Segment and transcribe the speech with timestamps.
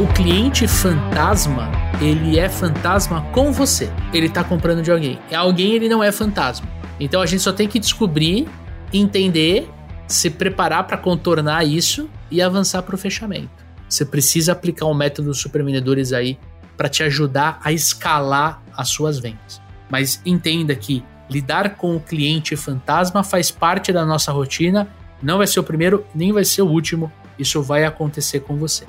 [0.00, 3.92] O cliente fantasma, ele é fantasma com você.
[4.14, 5.18] Ele tá comprando de alguém.
[5.30, 6.66] É alguém, ele não é fantasma.
[6.98, 8.48] Então a gente só tem que descobrir,
[8.94, 9.68] entender,
[10.08, 13.50] se preparar para contornar isso e avançar para o fechamento.
[13.86, 16.38] Você precisa aplicar um método super vendedores aí
[16.78, 19.60] para te ajudar a escalar as suas vendas.
[19.90, 24.88] Mas entenda que lidar com o cliente fantasma faz parte da nossa rotina,
[25.22, 27.12] não vai ser o primeiro, nem vai ser o último.
[27.38, 28.86] Isso vai acontecer com você.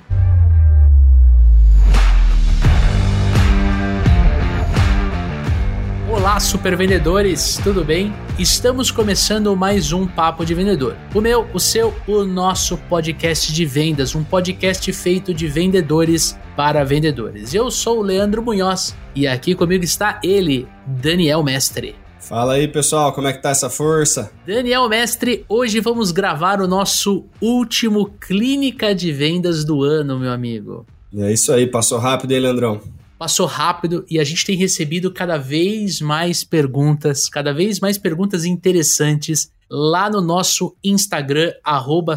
[6.21, 8.13] Olá, super vendedores, tudo bem?
[8.37, 10.95] Estamos começando mais um Papo de Vendedor.
[11.15, 16.83] O meu, o seu, o nosso podcast de vendas, um podcast feito de vendedores para
[16.83, 17.55] vendedores.
[17.55, 21.95] Eu sou o Leandro Munhoz e aqui comigo está ele, Daniel Mestre.
[22.19, 24.31] Fala aí, pessoal, como é que tá essa força?
[24.45, 30.85] Daniel Mestre, hoje vamos gravar o nosso último Clínica de Vendas do ano, meu amigo.
[31.17, 33.00] É isso aí, passou rápido, hein, Leandrão?
[33.21, 38.45] Passou rápido e a gente tem recebido cada vez mais perguntas, cada vez mais perguntas
[38.45, 41.53] interessantes lá no nosso Instagram,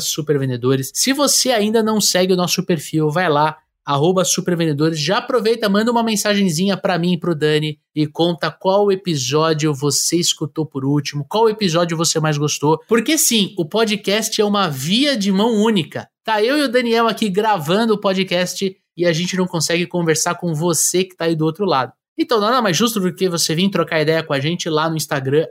[0.01, 0.91] supervendedores.
[0.95, 3.59] Se você ainda não segue o nosso perfil, vai lá,
[4.25, 4.99] supervendedores.
[4.99, 10.17] Já aproveita, manda uma mensagenzinha para mim e pro Dani e conta qual episódio você
[10.17, 12.81] escutou por último, qual episódio você mais gostou.
[12.89, 16.09] Porque sim, o podcast é uma via de mão única.
[16.25, 20.37] Tá eu e o Daniel aqui gravando o podcast e a gente não consegue conversar
[20.37, 21.93] com você que está aí do outro lado.
[22.17, 24.97] Então, nada mais justo do que você vir trocar ideia com a gente lá no
[24.97, 25.47] Instagram,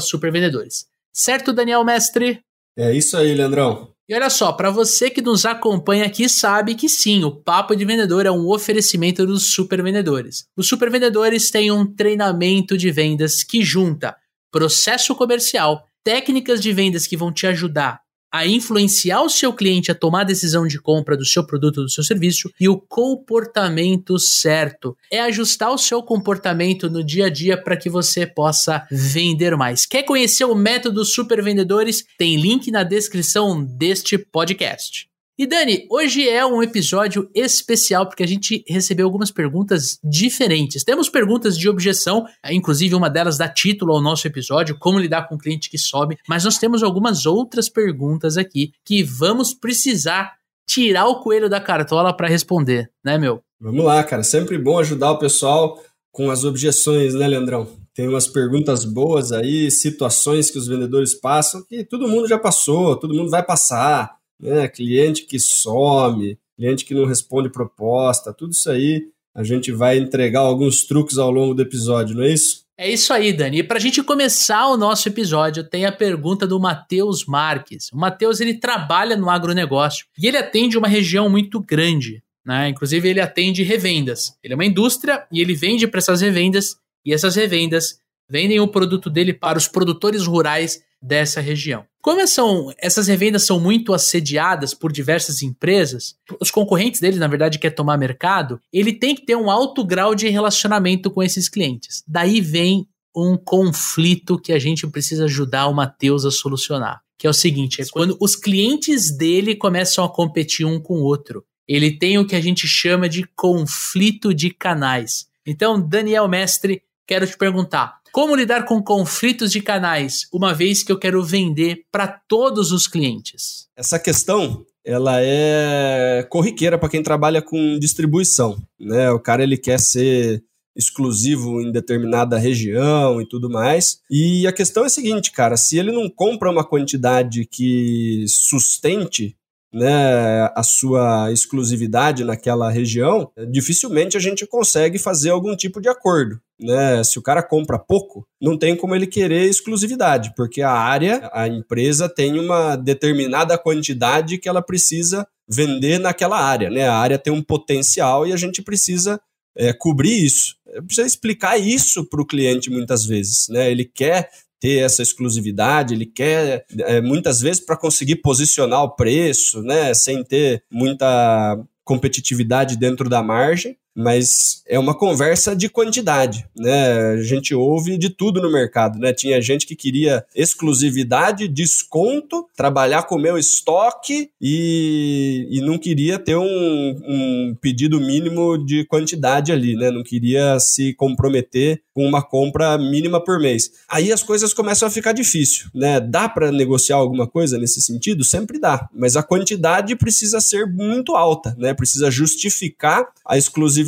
[0.00, 0.86] supervendedores.
[1.12, 2.40] Certo, Daniel Mestre?
[2.76, 3.90] É isso aí, Leandrão.
[4.08, 7.84] E olha só, para você que nos acompanha aqui sabe que sim, o Papo de
[7.84, 10.46] Vendedor é um oferecimento dos supervendedores.
[10.56, 14.16] Os supervendedores têm um treinamento de vendas que junta
[14.50, 18.00] processo comercial, técnicas de vendas que vão te ajudar
[18.32, 21.90] a influenciar o seu cliente a tomar a decisão de compra do seu produto do
[21.90, 24.96] seu serviço e o comportamento certo.
[25.10, 29.86] É ajustar o seu comportamento no dia a dia para que você possa vender mais.
[29.86, 32.04] Quer conhecer o método Super Vendedores?
[32.16, 35.09] Tem link na descrição deste podcast.
[35.40, 40.84] E Dani, hoje é um episódio especial porque a gente recebeu algumas perguntas diferentes.
[40.84, 45.36] Temos perguntas de objeção, inclusive uma delas dá título ao nosso episódio, como lidar com
[45.36, 50.34] um cliente que sobe, mas nós temos algumas outras perguntas aqui que vamos precisar
[50.68, 53.40] tirar o coelho da cartola para responder, né, meu?
[53.58, 54.22] Vamos lá, cara.
[54.22, 57.66] Sempre bom ajudar o pessoal com as objeções, né, Leandrão?
[57.94, 62.94] Tem umas perguntas boas aí, situações que os vendedores passam que todo mundo já passou,
[62.94, 64.68] todo mundo vai passar né?
[64.68, 70.40] Cliente que some, cliente que não responde proposta, tudo isso aí a gente vai entregar
[70.40, 72.64] alguns truques ao longo do episódio, não é isso?
[72.76, 73.58] É isso aí, Dani.
[73.58, 77.90] E para a gente começar o nosso episódio, tem a pergunta do Matheus Marques.
[77.92, 82.22] O Matheus ele trabalha no agronegócio e ele atende uma região muito grande.
[82.44, 82.70] Né?
[82.70, 84.34] Inclusive, ele atende revendas.
[84.42, 88.68] Ele é uma indústria e ele vende para essas revendas, e essas revendas vendem o
[88.68, 91.84] produto dele para os produtores rurais dessa região.
[92.02, 97.58] Como são, essas revendas são muito assediadas por diversas empresas, os concorrentes dele, na verdade,
[97.58, 102.02] quer tomar mercado, ele tem que ter um alto grau de relacionamento com esses clientes.
[102.08, 107.02] Daí vem um conflito que a gente precisa ajudar o Matheus a solucionar.
[107.18, 111.02] Que é o seguinte: é quando os clientes dele começam a competir um com o
[111.02, 111.44] outro.
[111.68, 115.26] Ele tem o que a gente chama de conflito de canais.
[115.46, 120.90] Então, Daniel Mestre, quero te perguntar: como lidar com conflitos de canais, uma vez que
[120.90, 123.68] eu quero vender para todos os clientes?
[123.76, 129.10] Essa questão ela é corriqueira para quem trabalha com distribuição, né?
[129.10, 130.42] O cara ele quer ser
[130.76, 134.00] exclusivo em determinada região e tudo mais.
[134.10, 139.36] E a questão é a seguinte, cara, se ele não compra uma quantidade que sustente
[139.72, 146.40] né, a sua exclusividade naquela região, dificilmente a gente consegue fazer algum tipo de acordo.
[146.60, 147.02] Né?
[147.02, 151.48] Se o cara compra pouco, não tem como ele querer exclusividade, porque a área, a
[151.48, 156.70] empresa tem uma determinada quantidade que ela precisa vender naquela área.
[156.70, 156.86] Né?
[156.86, 159.20] A área tem um potencial e a gente precisa
[159.56, 160.54] é, cobrir isso.
[160.86, 163.48] Precisa explicar isso para o cliente muitas vezes.
[163.48, 163.70] Né?
[163.70, 164.30] Ele quer
[164.60, 170.22] ter essa exclusividade, ele quer é, muitas vezes para conseguir posicionar o preço, né, sem
[170.22, 177.12] ter muita competitividade dentro da margem, mas é uma conversa de quantidade, né?
[177.14, 179.12] A gente ouve de tudo no mercado, né?
[179.12, 186.18] Tinha gente que queria exclusividade, desconto, trabalhar com o meu estoque e, e não queria
[186.18, 189.90] ter um, um pedido mínimo de quantidade ali, né?
[189.90, 193.70] Não queria se comprometer com uma compra mínima por mês.
[193.88, 196.00] Aí as coisas começam a ficar difícil, né?
[196.00, 198.24] Dá para negociar alguma coisa nesse sentido?
[198.24, 201.74] Sempre dá, mas a quantidade precisa ser muito alta, né?
[201.74, 203.79] Precisa justificar a exclusividade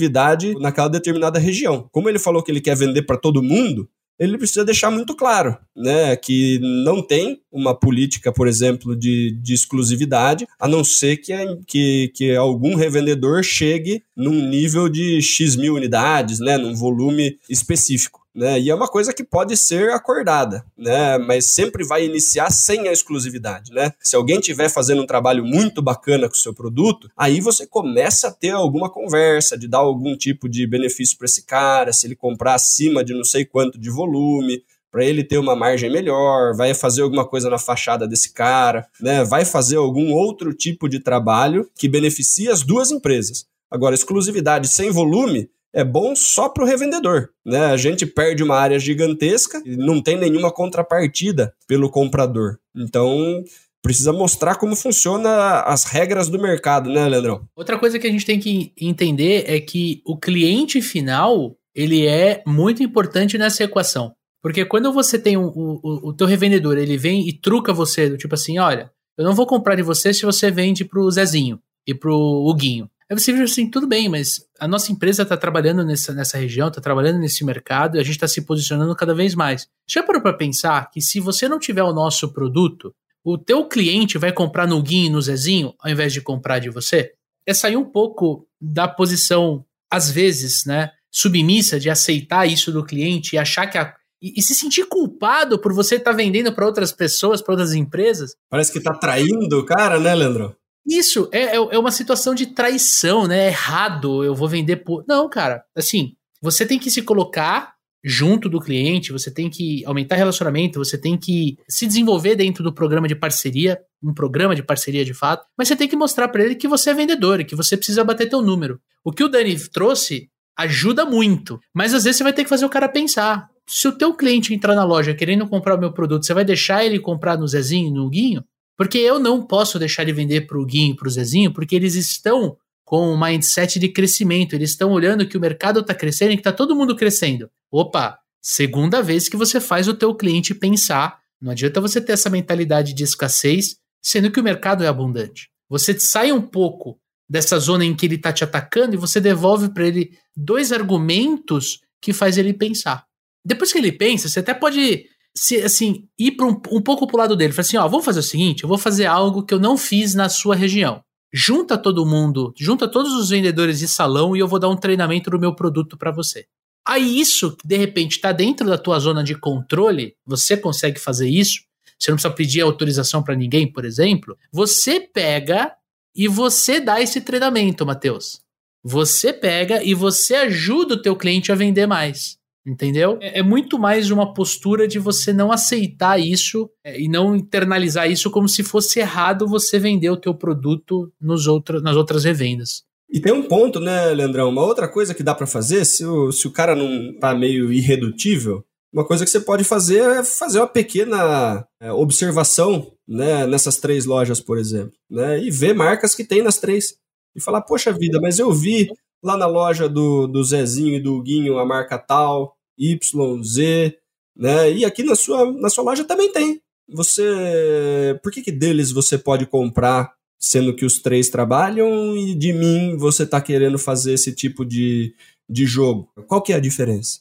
[0.59, 1.89] naquela determinada região.
[1.91, 5.57] Como ele falou que ele quer vender para todo mundo, ele precisa deixar muito claro,
[5.77, 11.33] né, que não tem uma política, por exemplo, de, de exclusividade, a não ser que,
[11.67, 18.22] que, que algum revendedor chegue num nível de X mil unidades, né, num volume específico
[18.35, 18.61] né?
[18.61, 21.19] E é uma coisa que pode ser acordada, né?
[21.19, 23.93] Mas sempre vai iniciar sem a exclusividade, né?
[24.01, 28.29] Se alguém estiver fazendo um trabalho muito bacana com o seu produto, aí você começa
[28.29, 32.17] a ter alguma conversa de dar algum tipo de benefício para esse cara, se ele
[32.17, 36.75] comprar acima de não sei quanto de volume, para ele ter uma margem melhor, vai
[36.75, 39.25] fazer alguma coisa na fachada desse cara, né?
[39.25, 43.47] Vai fazer algum outro tipo de trabalho que beneficie as duas empresas.
[43.71, 47.31] Agora, exclusividade sem volume é bom só para o revendedor.
[47.45, 47.67] Né?
[47.67, 52.59] A gente perde uma área gigantesca e não tem nenhuma contrapartida pelo comprador.
[52.77, 53.43] Então,
[53.83, 57.47] precisa mostrar como funciona as regras do mercado, né, Leandrão?
[57.57, 62.43] Outra coisa que a gente tem que entender é que o cliente final ele é
[62.47, 64.13] muito importante nessa equação.
[64.43, 68.17] Porque quando você tem o, o, o teu revendedor, ele vem e truca você, do
[68.17, 71.95] tipo assim, olha, eu não vou comprar de você se você vende pro Zezinho e
[71.95, 72.91] pro Huguinho.
[73.13, 76.69] Aí você vê assim, tudo bem, mas a nossa empresa está trabalhando nessa, nessa região,
[76.69, 79.69] está trabalhando nesse mercado e a gente está se posicionando cada vez mais.
[79.87, 84.17] Já parou para pensar que se você não tiver o nosso produto, o teu cliente
[84.17, 87.13] vai comprar no Guinho e no Zezinho ao invés de comprar de você?
[87.47, 93.37] É sair um pouco da posição, às vezes, né, submissa de aceitar isso do cliente
[93.37, 96.65] e achar que a, e, e, se sentir culpado por você estar tá vendendo para
[96.65, 98.35] outras pessoas, para outras empresas.
[98.49, 100.57] Parece que está traindo o cara, né, Leandro?
[100.99, 103.45] Isso, é, é, é uma situação de traição, né?
[103.45, 105.05] É errado, eu vou vender por.
[105.09, 105.65] Não, cara.
[105.75, 107.75] Assim, você tem que se colocar
[108.05, 112.73] junto do cliente, você tem que aumentar relacionamento, você tem que se desenvolver dentro do
[112.73, 116.43] programa de parceria, um programa de parceria de fato, mas você tem que mostrar para
[116.43, 118.81] ele que você é vendedor e que você precisa bater teu número.
[119.05, 120.29] O que o Dani trouxe
[120.59, 123.49] ajuda muito, mas às vezes você vai ter que fazer o cara pensar.
[123.67, 126.85] Se o teu cliente entrar na loja querendo comprar o meu produto, você vai deixar
[126.85, 128.45] ele comprar no Zezinho no Guinho?
[128.77, 131.75] Porque eu não posso deixar de vender para o Guinho e para o Zezinho, porque
[131.75, 134.55] eles estão com um mindset de crescimento.
[134.55, 137.51] Eles estão olhando que o mercado está crescendo e que está todo mundo crescendo.
[137.71, 141.19] Opa, segunda vez que você faz o teu cliente pensar.
[141.41, 145.49] Não adianta você ter essa mentalidade de escassez, sendo que o mercado é abundante.
[145.69, 146.99] Você sai um pouco
[147.29, 151.81] dessa zona em que ele está te atacando e você devolve para ele dois argumentos
[151.99, 153.07] que faz ele pensar.
[153.43, 157.17] Depois que ele pensa, você até pode se assim ir para um, um pouco pro
[157.17, 159.61] lado dele, falar assim, ó, vamos fazer o seguinte, eu vou fazer algo que eu
[159.61, 161.03] não fiz na sua região.
[161.33, 165.31] Junta todo mundo, junta todos os vendedores de salão e eu vou dar um treinamento
[165.31, 166.47] do meu produto para você.
[166.87, 171.61] Aí isso, de repente, está dentro da tua zona de controle, você consegue fazer isso,
[171.99, 175.73] você não precisa pedir autorização para ninguém, por exemplo, você pega
[176.15, 178.43] e você dá esse treinamento, Matheus.
[178.85, 182.37] Você pega e você ajuda o teu cliente a vender mais.
[182.67, 183.19] Entendeu?
[183.21, 188.09] É, é, muito mais uma postura de você não aceitar isso é, e não internalizar
[188.09, 192.85] isso como se fosse errado você vender o teu produto nos outro, nas outras revendas.
[193.11, 194.49] E tem um ponto, né, Leandrão?
[194.49, 197.73] Uma outra coisa que dá para fazer, se o, se o cara não tá meio
[197.73, 203.79] irredutível, uma coisa que você pode fazer é fazer uma pequena é, observação né, nessas
[203.79, 206.95] três lojas, por exemplo, né, e ver marcas que tem nas três.
[207.35, 208.89] E falar, poxa vida, mas eu vi
[209.23, 213.97] lá na loja do, do Zezinho e do Guinho a marca tal, Y, Z,
[214.37, 214.73] né?
[214.73, 216.61] E aqui na sua, na sua loja também tem.
[216.89, 222.53] Você, por que, que deles você pode comprar, sendo que os três trabalham e de
[222.53, 225.15] mim você está querendo fazer esse tipo de,
[225.49, 226.11] de jogo?
[226.27, 227.21] Qual que é a diferença?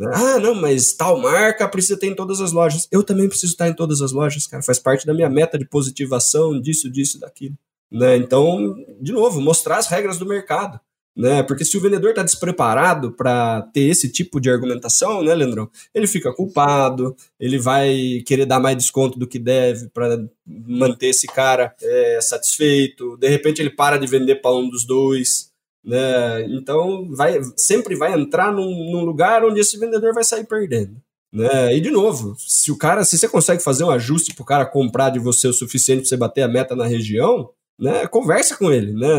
[0.00, 2.88] Ah, não, mas tal marca precisa ter em todas as lojas.
[2.90, 4.62] Eu também preciso estar em todas as lojas, cara.
[4.62, 7.56] Faz parte da minha meta de positivação, disso, disso, daquilo.
[7.90, 8.16] Né?
[8.16, 10.80] Então, de novo, mostrar as regras do mercado
[11.16, 11.42] né?
[11.42, 15.70] Porque se o vendedor está despreparado para ter esse tipo de argumentação, né, Leandrão?
[15.94, 21.26] Ele fica culpado, ele vai querer dar mais desconto do que deve para manter esse
[21.26, 23.16] cara é, satisfeito.
[23.18, 25.50] De repente ele para de vender para um dos dois,
[25.84, 26.44] né?
[26.48, 30.96] Então vai, sempre vai entrar num, num lugar onde esse vendedor vai sair perdendo.
[31.32, 31.74] Né?
[31.74, 34.66] E de novo, se o cara, se você consegue fazer um ajuste para o cara
[34.66, 38.06] comprar de você o suficiente para você bater a meta na região, né?
[38.06, 39.18] Conversa com ele, né?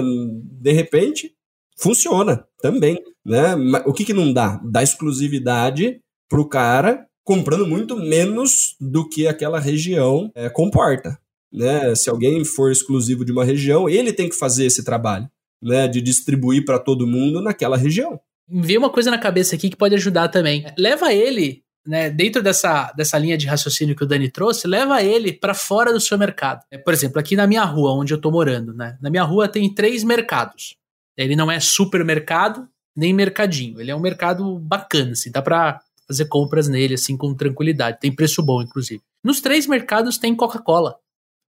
[0.62, 1.34] De repente
[1.78, 3.56] funciona também, né?
[3.86, 4.60] O que, que não dá?
[4.64, 6.00] Dá exclusividade
[6.30, 11.18] pro cara comprando muito menos do que aquela região é, comporta.
[11.52, 11.96] Né?
[11.96, 15.30] Se alguém for exclusivo de uma região, ele tem que fazer esse trabalho,
[15.62, 15.88] né?
[15.88, 18.20] De distribuir para todo mundo naquela região.
[18.50, 20.66] Veio uma coisa na cabeça aqui que pode ajudar também.
[20.78, 25.34] Leva ele né, dentro dessa, dessa linha de raciocínio que o Dani trouxe, leva ele
[25.34, 26.62] para fora do seu mercado.
[26.72, 29.48] É, por exemplo, aqui na minha rua, onde eu estou morando, né, na minha rua
[29.48, 30.76] tem três mercados.
[31.18, 33.80] Ele não é supermercado nem mercadinho.
[33.80, 38.00] Ele é um mercado bacana, assim, dá para fazer compras nele assim com tranquilidade.
[38.00, 39.02] Tem preço bom, inclusive.
[39.24, 40.98] Nos três mercados tem Coca-Cola.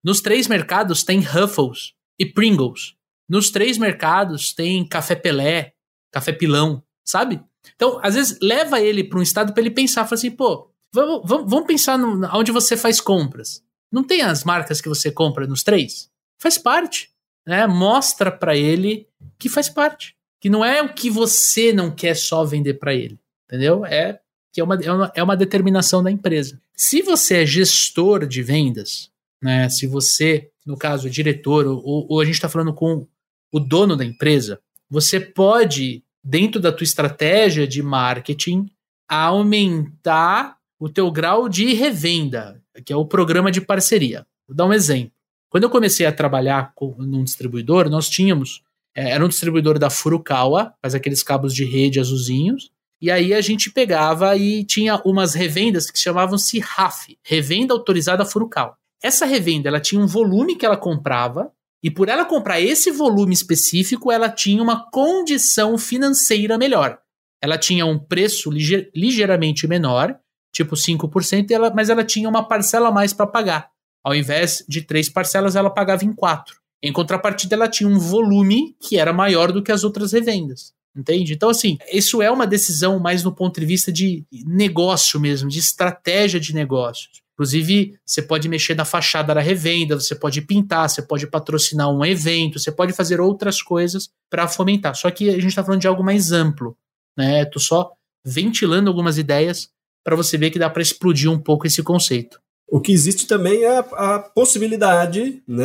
[0.03, 2.95] Nos três mercados tem Ruffles e Pringles.
[3.27, 5.73] Nos três mercados tem Café Pelé,
[6.11, 7.43] Café Pilão, sabe?
[7.75, 11.23] Então, às vezes, leva ele para um estado para ele pensar, fala assim, pô, vamos,
[11.27, 13.63] vamos, pensar no, onde você faz compras.
[13.91, 16.09] Não tem as marcas que você compra nos três?
[16.39, 17.09] Faz parte.
[17.45, 17.65] Né?
[17.67, 20.15] Mostra para ele que faz parte.
[20.39, 23.19] Que não é o que você não quer só vender para ele.
[23.45, 23.85] Entendeu?
[23.85, 24.19] É
[24.51, 26.61] que é uma, é uma, é uma determinação da empresa.
[26.73, 29.11] Se você é gestor de vendas,
[29.41, 29.69] né?
[29.69, 33.05] Se você, no caso, é diretor, ou, ou a gente está falando com
[33.51, 34.59] o dono da empresa,
[34.89, 38.67] você pode dentro da tua estratégia de marketing,
[39.07, 44.25] aumentar o teu grau de revenda, que é o programa de parceria.
[44.47, 45.14] Vou dar um exemplo.
[45.55, 48.61] Quando eu comecei a trabalhar com, num distribuidor, nós tínhamos,
[48.93, 52.71] é, era um distribuidor da Furukawa, faz aqueles cabos de rede azulzinhos,
[53.01, 58.75] e aí a gente pegava e tinha umas revendas que chamavam-se RAF, Revenda Autorizada Furukawa.
[59.01, 61.49] Essa revenda, ela tinha um volume que ela comprava,
[61.81, 66.99] e por ela comprar esse volume específico, ela tinha uma condição financeira melhor.
[67.41, 70.19] Ela tinha um preço lige ligeiramente menor,
[70.53, 73.74] tipo 5%, ela, mas ela tinha uma parcela a mais para pagar.
[74.05, 76.57] Ao invés de três parcelas, ela pagava em quatro.
[76.83, 80.71] Em contrapartida, ela tinha um volume que era maior do que as outras revendas.
[80.95, 81.33] Entende?
[81.33, 85.57] Então, assim, isso é uma decisão mais no ponto de vista de negócio mesmo, de
[85.57, 87.23] estratégia de negócios.
[87.33, 92.05] Inclusive, você pode mexer na fachada da revenda, você pode pintar, você pode patrocinar um
[92.05, 94.95] evento, você pode fazer outras coisas para fomentar.
[94.95, 96.77] Só que a gente está falando de algo mais amplo,
[97.17, 97.43] né?
[97.45, 97.91] Tô só
[98.23, 99.67] ventilando algumas ideias
[100.03, 102.39] para você ver que dá para explodir um pouco esse conceito.
[102.67, 105.63] O que existe também é a, possibilidade, né?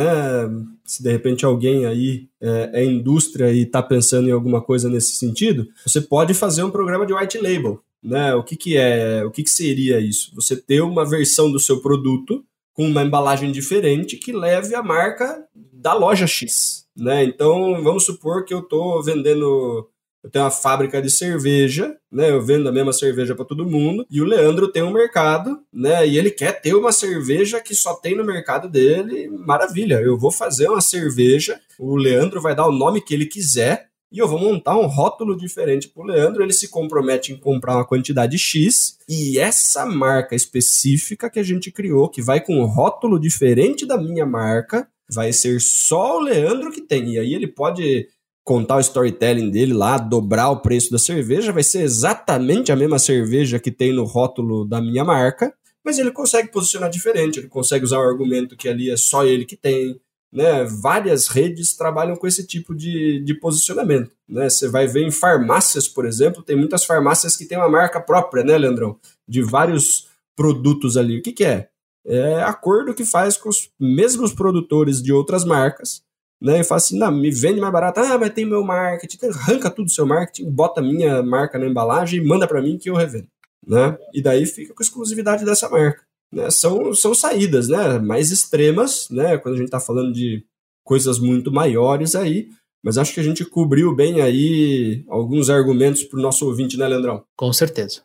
[0.85, 5.15] Se de repente alguém aí é, é indústria e está pensando em alguma coisa nesse
[5.15, 8.35] sentido, você pode fazer um programa de white label, né?
[8.35, 10.31] O que, que é, o que, que seria isso?
[10.35, 12.43] Você ter uma versão do seu produto
[12.73, 15.43] com uma embalagem diferente que leve a marca
[15.73, 17.23] da loja X, né?
[17.23, 19.89] Então, vamos supor que eu estou vendendo
[20.23, 22.29] eu tenho uma fábrica de cerveja, né?
[22.29, 24.05] Eu vendo a mesma cerveja para todo mundo.
[24.09, 26.07] E o Leandro tem um mercado, né?
[26.07, 29.27] E ele quer ter uma cerveja que só tem no mercado dele.
[29.29, 31.59] Maravilha, eu vou fazer uma cerveja.
[31.79, 35.37] O Leandro vai dar o nome que ele quiser e eu vou montar um rótulo
[35.37, 36.43] diferente para o Leandro.
[36.43, 41.71] Ele se compromete em comprar uma quantidade X e essa marca específica que a gente
[41.71, 46.71] criou, que vai com um rótulo diferente da minha marca, vai ser só o Leandro
[46.71, 47.13] que tem.
[47.13, 48.07] E aí ele pode
[48.43, 52.97] contar o storytelling dele lá, dobrar o preço da cerveja, vai ser exatamente a mesma
[52.97, 57.85] cerveja que tem no rótulo da minha marca, mas ele consegue posicionar diferente, ele consegue
[57.85, 59.99] usar o argumento que ali é só ele que tem,
[60.31, 64.11] né, várias redes trabalham com esse tipo de, de posicionamento.
[64.27, 64.49] Né?
[64.49, 68.43] Você vai ver em farmácias, por exemplo, tem muitas farmácias que têm uma marca própria,
[68.43, 68.97] né, Leandrão?
[69.27, 71.19] De vários produtos ali.
[71.19, 71.69] O que, que é?
[72.05, 76.03] É acordo que faz com os mesmos produtores de outras marcas,
[76.41, 76.59] né?
[76.59, 77.99] E fala assim, não, me vende mais barato.
[77.99, 79.17] Ah, mas tem meu marketing.
[79.27, 82.89] Arranca tudo do seu marketing, bota minha marca na embalagem e manda para mim que
[82.89, 83.27] eu revendo.
[83.65, 83.97] Né?
[84.13, 89.37] E daí fica com exclusividade dessa marca né, são, são saídas né, mais extremas, né,
[89.37, 90.43] quando a gente está falando de
[90.83, 92.47] coisas muito maiores aí,
[92.83, 96.87] mas acho que a gente cobriu bem aí alguns argumentos para o nosso ouvinte, né,
[96.87, 97.23] Leandrão?
[97.35, 98.01] Com certeza.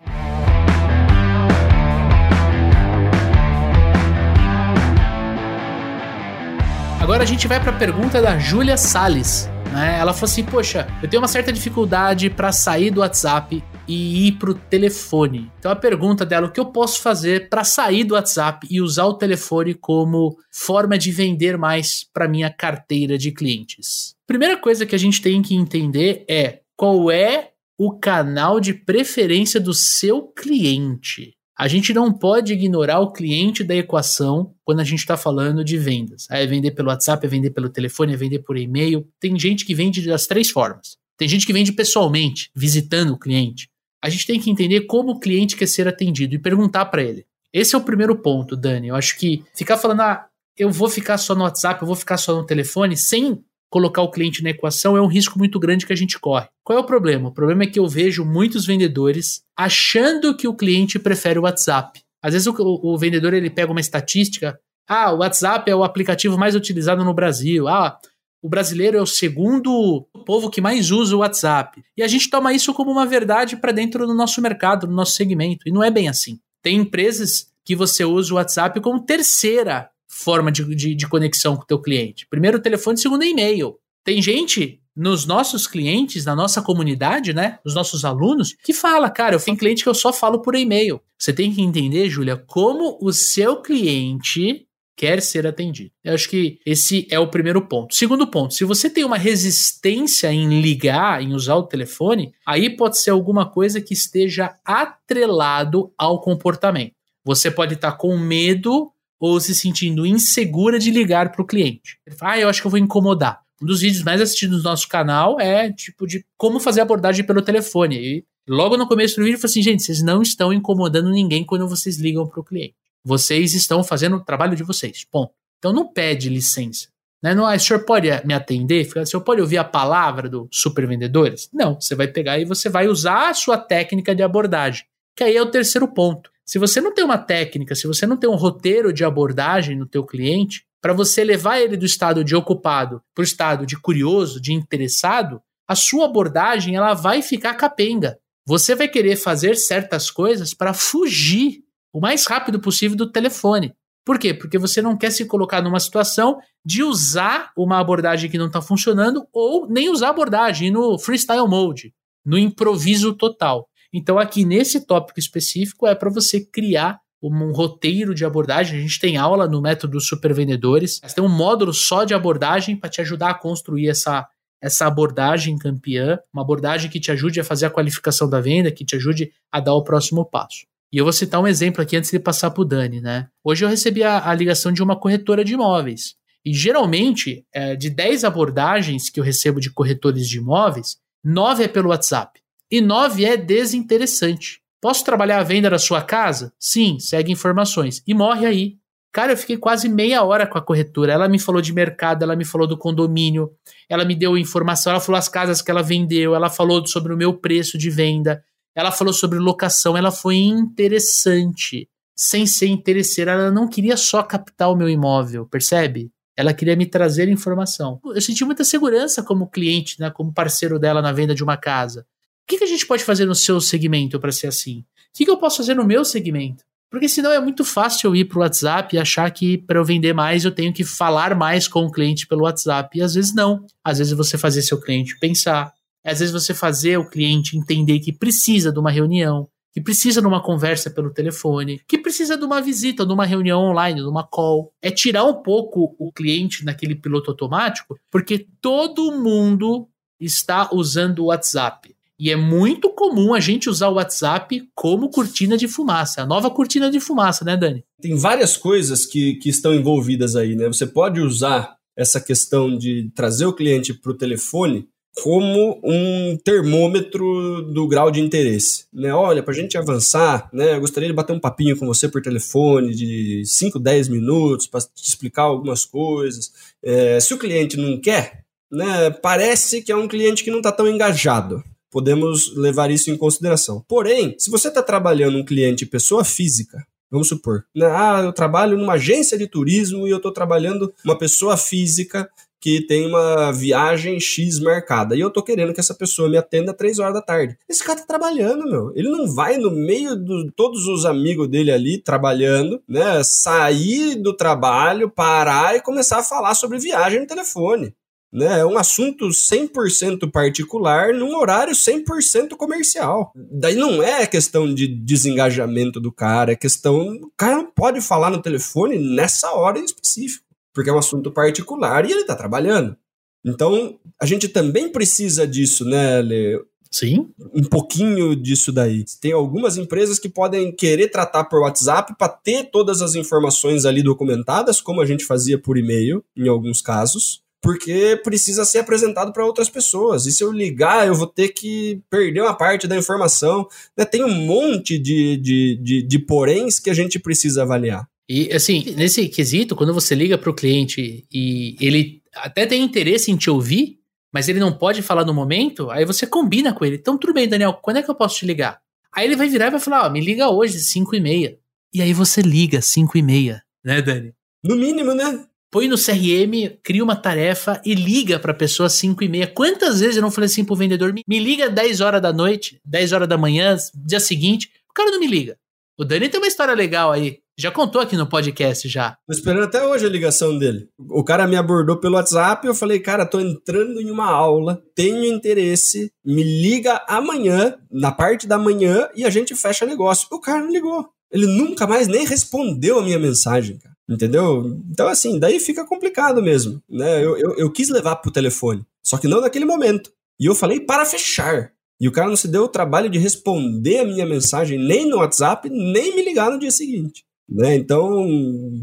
[7.06, 9.48] Agora a gente vai para a pergunta da Júlia Sales.
[9.72, 9.96] Né?
[10.00, 14.32] Ela falou assim: Poxa, eu tenho uma certa dificuldade para sair do WhatsApp e ir
[14.32, 15.48] pro telefone.
[15.56, 19.04] Então a pergunta dela, o que eu posso fazer para sair do WhatsApp e usar
[19.04, 24.16] o telefone como forma de vender mais para minha carteira de clientes?
[24.26, 29.60] Primeira coisa que a gente tem que entender é qual é o canal de preferência
[29.60, 31.35] do seu cliente.
[31.58, 35.78] A gente não pode ignorar o cliente da equação quando a gente está falando de
[35.78, 36.26] vendas.
[36.30, 39.08] É vender pelo WhatsApp, é vender pelo telefone, é vender por e-mail.
[39.18, 40.98] Tem gente que vende das três formas.
[41.16, 43.70] Tem gente que vende pessoalmente, visitando o cliente
[44.06, 47.26] a gente tem que entender como o cliente quer ser atendido e perguntar para ele.
[47.52, 48.86] Esse é o primeiro ponto, Dani.
[48.86, 52.16] Eu acho que ficar falando, ah, eu vou ficar só no WhatsApp, eu vou ficar
[52.16, 53.42] só no telefone, sem
[53.76, 56.48] colocar o cliente na equação é um risco muito grande que a gente corre.
[56.64, 57.28] Qual é o problema?
[57.28, 62.00] O problema é que eu vejo muitos vendedores achando que o cliente prefere o WhatsApp.
[62.22, 66.38] Às vezes o, o vendedor ele pega uma estatística, ah, o WhatsApp é o aplicativo
[66.38, 67.68] mais utilizado no Brasil.
[67.68, 67.98] Ah,
[68.42, 71.84] o brasileiro é o segundo povo que mais usa o WhatsApp.
[71.94, 75.12] E a gente toma isso como uma verdade para dentro do nosso mercado, do nosso
[75.12, 75.68] segmento.
[75.68, 76.38] E não é bem assim.
[76.62, 81.62] Tem empresas que você usa o WhatsApp como terceira forma de, de, de conexão com
[81.62, 82.26] o teu cliente.
[82.28, 83.78] Primeiro telefone, segundo e-mail.
[84.04, 89.34] Tem gente nos nossos clientes, na nossa comunidade, né, nos nossos alunos, que fala, cara,
[89.34, 91.00] eu tenho cliente que eu só falo por e-mail.
[91.18, 95.90] Você tem que entender, Júlia, como o seu cliente quer ser atendido.
[96.02, 97.94] Eu acho que esse é o primeiro ponto.
[97.94, 102.98] Segundo ponto, se você tem uma resistência em ligar, em usar o telefone, aí pode
[102.98, 106.94] ser alguma coisa que esteja atrelado ao comportamento.
[107.22, 111.98] Você pode estar com medo ou se sentindo insegura de ligar para o cliente.
[112.06, 113.40] Ele fala, ah, eu acho que eu vou incomodar.
[113.60, 117.40] Um dos vídeos mais assistidos no nosso canal é tipo de como fazer abordagem pelo
[117.40, 117.96] telefone.
[117.96, 121.44] E logo no começo do vídeo eu falei assim, gente, vocês não estão incomodando ninguém
[121.44, 122.74] quando vocês ligam para o cliente.
[123.02, 125.04] Vocês estão fazendo o trabalho de vocês.
[125.10, 125.32] Ponto.
[125.58, 126.88] Então não pede licença.
[127.22, 127.34] Né?
[127.34, 128.86] Não, ah, o senhor pode me atender?
[128.94, 131.48] O senhor pode ouvir a palavra do supervendedores?
[131.52, 134.84] Não, você vai pegar e você vai usar a sua técnica de abordagem.
[135.16, 136.30] Que aí é o terceiro ponto.
[136.46, 139.84] Se você não tem uma técnica, se você não tem um roteiro de abordagem no
[139.84, 144.40] teu cliente, para você levar ele do estado de ocupado para o estado de curioso,
[144.40, 148.16] de interessado, a sua abordagem ela vai ficar capenga.
[148.46, 153.74] Você vai querer fazer certas coisas para fugir o mais rápido possível do telefone.
[154.04, 154.32] Por quê?
[154.32, 158.62] Porque você não quer se colocar numa situação de usar uma abordagem que não está
[158.62, 161.92] funcionando ou nem usar abordagem no freestyle mode,
[162.24, 163.68] no improviso total.
[163.98, 168.78] Então, aqui nesse tópico específico, é para você criar um roteiro de abordagem.
[168.78, 171.00] A gente tem aula no método Super Vendedores.
[171.00, 174.28] Tem um módulo só de abordagem para te ajudar a construir essa,
[174.60, 178.84] essa abordagem campeã, uma abordagem que te ajude a fazer a qualificação da venda, que
[178.84, 180.66] te ajude a dar o próximo passo.
[180.92, 183.28] E eu vou citar um exemplo aqui antes de passar para o Dani, né?
[183.42, 186.16] Hoje eu recebi a, a, ligação de uma corretora de imóveis.
[186.44, 191.68] E geralmente, é, de 10 abordagens que eu recebo de corretores de imóveis, 9 é
[191.68, 192.45] pelo WhatsApp.
[192.70, 194.60] E 9 é desinteressante.
[194.80, 196.52] Posso trabalhar a venda da sua casa?
[196.58, 198.02] Sim, segue informações.
[198.06, 198.76] E morre aí.
[199.12, 201.12] Cara, eu fiquei quase meia hora com a corretora.
[201.12, 203.50] Ela me falou de mercado, ela me falou do condomínio,
[203.88, 207.16] ela me deu informação, ela falou as casas que ela vendeu, ela falou sobre o
[207.16, 211.88] meu preço de venda, ela falou sobre locação, ela foi interessante.
[212.14, 216.10] Sem ser interesseira, ela não queria só captar o meu imóvel, percebe?
[216.36, 217.98] Ela queria me trazer informação.
[218.04, 222.06] Eu senti muita segurança como cliente, né, como parceiro dela na venda de uma casa.
[222.46, 224.78] O que, que a gente pode fazer no seu segmento para ser assim?
[224.78, 226.62] O que, que eu posso fazer no meu segmento?
[226.88, 229.84] Porque senão é muito fácil eu ir para o WhatsApp e achar que para eu
[229.84, 232.96] vender mais eu tenho que falar mais com o cliente pelo WhatsApp.
[232.96, 233.66] E às vezes não.
[233.82, 235.72] Às vezes você fazer seu cliente pensar,
[236.04, 240.28] às vezes você fazer o cliente entender que precisa de uma reunião, que precisa de
[240.28, 244.22] uma conversa pelo telefone, que precisa de uma visita, de uma reunião online, de uma
[244.22, 244.72] call.
[244.80, 249.88] É tirar um pouco o cliente naquele piloto automático, porque todo mundo
[250.20, 251.95] está usando o WhatsApp.
[252.18, 256.50] E é muito comum a gente usar o WhatsApp como cortina de fumaça, a nova
[256.50, 257.84] cortina de fumaça, né, Dani?
[258.00, 260.66] Tem várias coisas que, que estão envolvidas aí, né?
[260.66, 264.88] Você pode usar essa questão de trazer o cliente para o telefone
[265.22, 268.84] como um termômetro do grau de interesse.
[268.92, 269.12] Né?
[269.14, 272.20] Olha, para a gente avançar, né, eu gostaria de bater um papinho com você por
[272.20, 276.52] telefone de 5, 10 minutos para te explicar algumas coisas.
[276.84, 280.70] É, se o cliente não quer, né, parece que é um cliente que não está
[280.70, 281.64] tão engajado.
[281.90, 283.84] Podemos levar isso em consideração.
[283.88, 287.86] Porém, se você está trabalhando um cliente pessoa física, Vamos supor, né?
[287.86, 292.28] ah, eu trabalho numa agência de turismo e eu estou trabalhando uma pessoa física
[292.60, 296.72] que tem uma viagem X marcada e eu tô querendo que essa pessoa me atenda
[296.72, 297.56] às 3 horas da tarde.
[297.68, 298.92] Esse cara tá trabalhando, meu.
[298.96, 303.22] Ele não vai no meio de todos os amigos dele ali trabalhando, né?
[303.22, 307.94] Sair do trabalho, parar e começar a falar sobre viagem no telefone.
[308.36, 313.32] Né, é um assunto 100% particular num horário 100% comercial.
[313.34, 317.16] Daí não é questão de desengajamento do cara, é questão.
[317.16, 320.46] O cara não pode falar no telefone nessa hora em específico
[320.76, 322.94] porque é um assunto particular e ele está trabalhando.
[323.42, 326.62] Então, a gente também precisa disso, né, Lê?
[326.90, 327.30] Sim.
[327.54, 329.02] Um pouquinho disso daí.
[329.20, 334.02] Tem algumas empresas que podem querer tratar por WhatsApp para ter todas as informações ali
[334.02, 339.44] documentadas, como a gente fazia por e-mail, em alguns casos, porque precisa ser apresentado para
[339.44, 340.24] outras pessoas.
[340.24, 343.66] E se eu ligar, eu vou ter que perder uma parte da informação.
[343.96, 344.04] Né?
[344.04, 348.08] Tem um monte de, de, de, de poréns que a gente precisa avaliar.
[348.28, 353.32] E assim, nesse quesito, quando você liga para o cliente e ele até tem interesse
[353.32, 353.98] em te ouvir,
[354.32, 356.96] mas ele não pode falar no momento, aí você combina com ele.
[356.96, 358.80] Então, tudo bem, Daniel, quando é que eu posso te ligar?
[359.12, 361.58] Aí ele vai virar e vai falar, ó, me liga hoje, 5 e meia.
[361.92, 364.32] E aí você liga, 5 e meia, né, Dani?
[364.62, 365.46] No mínimo, né?
[365.76, 369.46] Põe no CRM, cria uma tarefa e liga pra pessoa 5 e meia.
[369.46, 373.12] Quantas vezes eu não falei assim pro vendedor, me liga 10 horas da noite, 10
[373.12, 375.58] horas da manhã, dia seguinte, o cara não me liga.
[375.98, 377.40] O Dani tem uma história legal aí.
[377.58, 379.18] Já contou aqui no podcast já.
[379.26, 380.88] Tô esperando até hoje a ligação dele.
[380.98, 385.26] O cara me abordou pelo WhatsApp eu falei, cara, tô entrando em uma aula, tenho
[385.26, 390.26] interesse, me liga amanhã, na parte da manhã, e a gente fecha negócio.
[390.32, 391.06] O cara não ligou.
[391.30, 393.95] Ele nunca mais nem respondeu a minha mensagem, cara.
[394.08, 394.78] Entendeu?
[394.90, 396.80] Então, assim, daí fica complicado mesmo.
[396.88, 397.24] Né?
[397.24, 400.12] Eu, eu, eu quis levar pro telefone, só que não naquele momento.
[400.38, 401.72] E eu falei para fechar.
[402.00, 405.16] E o cara não se deu o trabalho de responder a minha mensagem nem no
[405.16, 407.24] WhatsApp, nem me ligar no dia seguinte.
[407.48, 407.76] Né?
[407.76, 408.26] Então,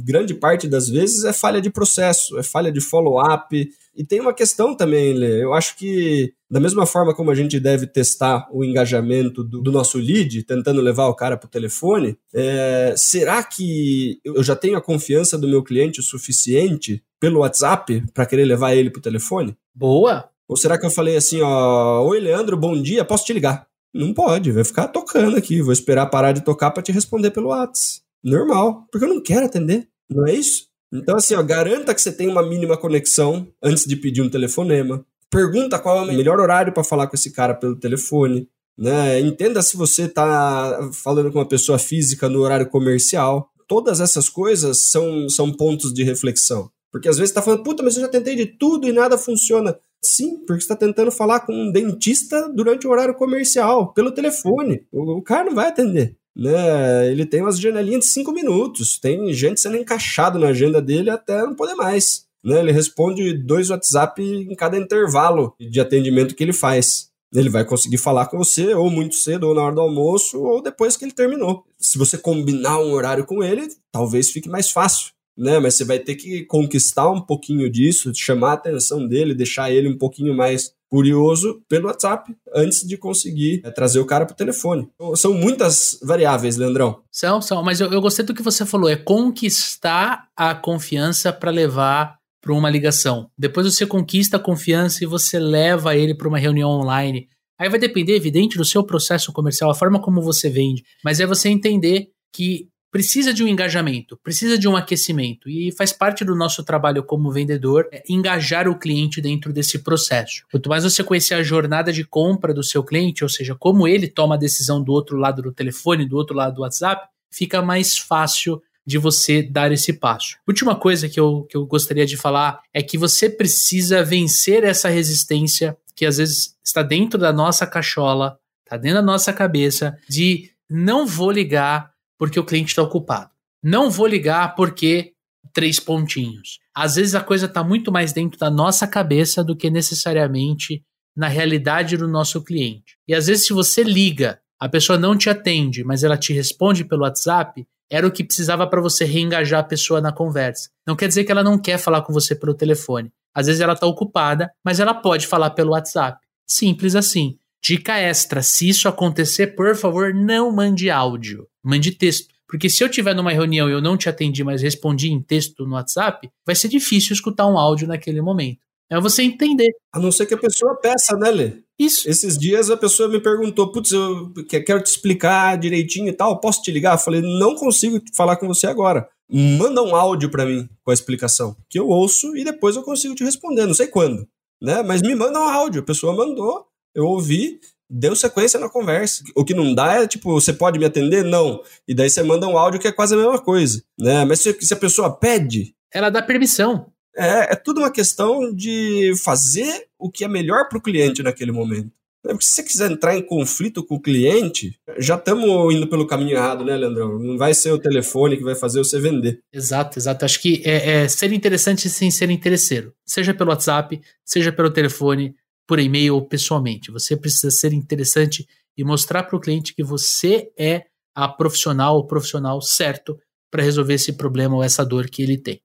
[0.03, 3.69] grande parte das vezes é falha de processo, é falha de follow-up.
[3.95, 5.43] E tem uma questão também, Lê.
[5.43, 9.71] Eu acho que, da mesma forma como a gente deve testar o engajamento do, do
[9.71, 14.77] nosso lead, tentando levar o cara para o telefone, é, será que eu já tenho
[14.77, 19.03] a confiança do meu cliente o suficiente pelo WhatsApp para querer levar ele para o
[19.03, 19.55] telefone?
[19.73, 20.29] Boa!
[20.47, 23.67] Ou será que eu falei assim, ó, oi Leandro, bom dia, posso te ligar?
[23.93, 27.49] Não pode, vai ficar tocando aqui, vou esperar parar de tocar para te responder pelo
[27.49, 30.67] WhatsApp normal, porque eu não quero atender, não é isso?
[30.93, 35.03] Então, assim, ó, garanta que você tem uma mínima conexão antes de pedir um telefonema.
[35.29, 38.47] Pergunta qual é o melhor horário para falar com esse cara pelo telefone.
[38.77, 39.19] Né?
[39.19, 43.49] Entenda se você está falando com uma pessoa física no horário comercial.
[43.67, 46.69] Todas essas coisas são, são pontos de reflexão.
[46.91, 49.75] Porque às vezes está falando, puta, mas eu já tentei de tudo e nada funciona.
[49.99, 54.85] Sim, porque você está tentando falar com um dentista durante o horário comercial, pelo telefone.
[54.91, 57.11] O, o cara não vai atender né?
[57.11, 58.99] Ele tem umas janelinhas de cinco minutos.
[58.99, 62.25] Tem gente sendo encaixado na agenda dele até não poder mais.
[62.43, 62.59] Né?
[62.59, 67.09] Ele responde dois WhatsApp em cada intervalo de atendimento que ele faz.
[67.33, 70.61] Ele vai conseguir falar com você ou muito cedo, ou na hora do almoço, ou
[70.61, 71.63] depois que ele terminou.
[71.79, 75.11] Se você combinar um horário com ele, talvez fique mais fácil.
[75.35, 79.71] Né, mas você vai ter que conquistar um pouquinho disso, chamar a atenção dele, deixar
[79.71, 84.33] ele um pouquinho mais curioso pelo WhatsApp antes de conseguir é, trazer o cara para
[84.33, 84.87] o telefone.
[84.93, 87.01] Então, são muitas variáveis, Leandrão.
[87.11, 91.49] São, são, mas eu, eu gostei do que você falou, é conquistar a confiança para
[91.49, 93.27] levar para uma ligação.
[93.35, 97.27] Depois você conquista a confiança e você leva ele para uma reunião online.
[97.59, 101.25] Aí vai depender, evidente, do seu processo comercial, a forma como você vende, mas é
[101.25, 106.35] você entender que precisa de um engajamento, precisa de um aquecimento e faz parte do
[106.35, 110.45] nosso trabalho como vendedor é engajar o cliente dentro desse processo.
[110.51, 114.07] Quanto mais você conhecer a jornada de compra do seu cliente, ou seja, como ele
[114.07, 117.97] toma a decisão do outro lado do telefone, do outro lado do WhatsApp, fica mais
[117.97, 120.37] fácil de você dar esse passo.
[120.47, 124.87] Última coisa que eu, que eu gostaria de falar é que você precisa vencer essa
[124.87, 130.51] resistência que às vezes está dentro da nossa cachola, está dentro da nossa cabeça, de
[130.69, 131.92] não vou ligar
[132.23, 133.29] porque o cliente está ocupado.
[133.61, 135.11] Não vou ligar porque
[135.51, 136.57] três pontinhos.
[136.73, 140.81] Às vezes a coisa está muito mais dentro da nossa cabeça do que necessariamente
[141.13, 142.95] na realidade do nosso cliente.
[143.05, 146.85] E às vezes, se você liga, a pessoa não te atende, mas ela te responde
[146.85, 150.69] pelo WhatsApp, era o que precisava para você reengajar a pessoa na conversa.
[150.87, 153.11] Não quer dizer que ela não quer falar com você pelo telefone.
[153.35, 156.25] Às vezes ela está ocupada, mas ela pode falar pelo WhatsApp.
[156.47, 157.37] Simples assim.
[157.63, 162.33] Dica extra: se isso acontecer, por favor, não mande áudio mande texto.
[162.47, 165.65] Porque se eu tiver numa reunião e eu não te atendi, mas respondi em texto
[165.65, 168.59] no WhatsApp, vai ser difícil escutar um áudio naquele momento.
[168.91, 169.71] É você entender.
[169.91, 171.53] A não ser que a pessoa peça, né, Lê?
[171.79, 172.07] Isso.
[172.07, 176.61] Esses dias a pessoa me perguntou, putz, eu quero te explicar direitinho e tal, posso
[176.61, 176.93] te ligar?
[176.93, 179.07] Eu falei, não consigo falar com você agora.
[179.31, 183.15] Manda um áudio para mim com a explicação, que eu ouço e depois eu consigo
[183.15, 184.27] te responder, não sei quando,
[184.61, 184.83] né?
[184.83, 189.23] Mas me manda um áudio, a pessoa mandou, eu ouvi, deu sequência na conversa.
[189.35, 191.23] O que não dá é, tipo, você pode me atender?
[191.23, 191.61] Não.
[191.87, 194.25] E daí você manda um áudio que é quase a mesma coisa, né?
[194.25, 195.75] Mas se, se a pessoa pede...
[195.93, 196.87] Ela dá permissão.
[197.15, 201.51] É, é tudo uma questão de fazer o que é melhor para o cliente naquele
[201.51, 201.91] momento.
[202.25, 206.07] É, porque se você quiser entrar em conflito com o cliente, já estamos indo pelo
[206.07, 207.19] caminho errado, né, Leandrão?
[207.19, 209.41] Não vai ser o telefone que vai fazer você vender.
[209.51, 210.23] Exato, exato.
[210.23, 212.93] Acho que é, é ser interessante sem ser interesseiro.
[213.05, 215.35] Seja pelo WhatsApp, seja pelo telefone,
[215.67, 216.91] por e-mail ou pessoalmente.
[216.91, 218.47] Você precisa ser interessante
[218.77, 220.83] e mostrar para o cliente que você é
[221.15, 223.17] a profissional ou profissional certo
[223.51, 225.61] para resolver esse problema ou essa dor que ele tem.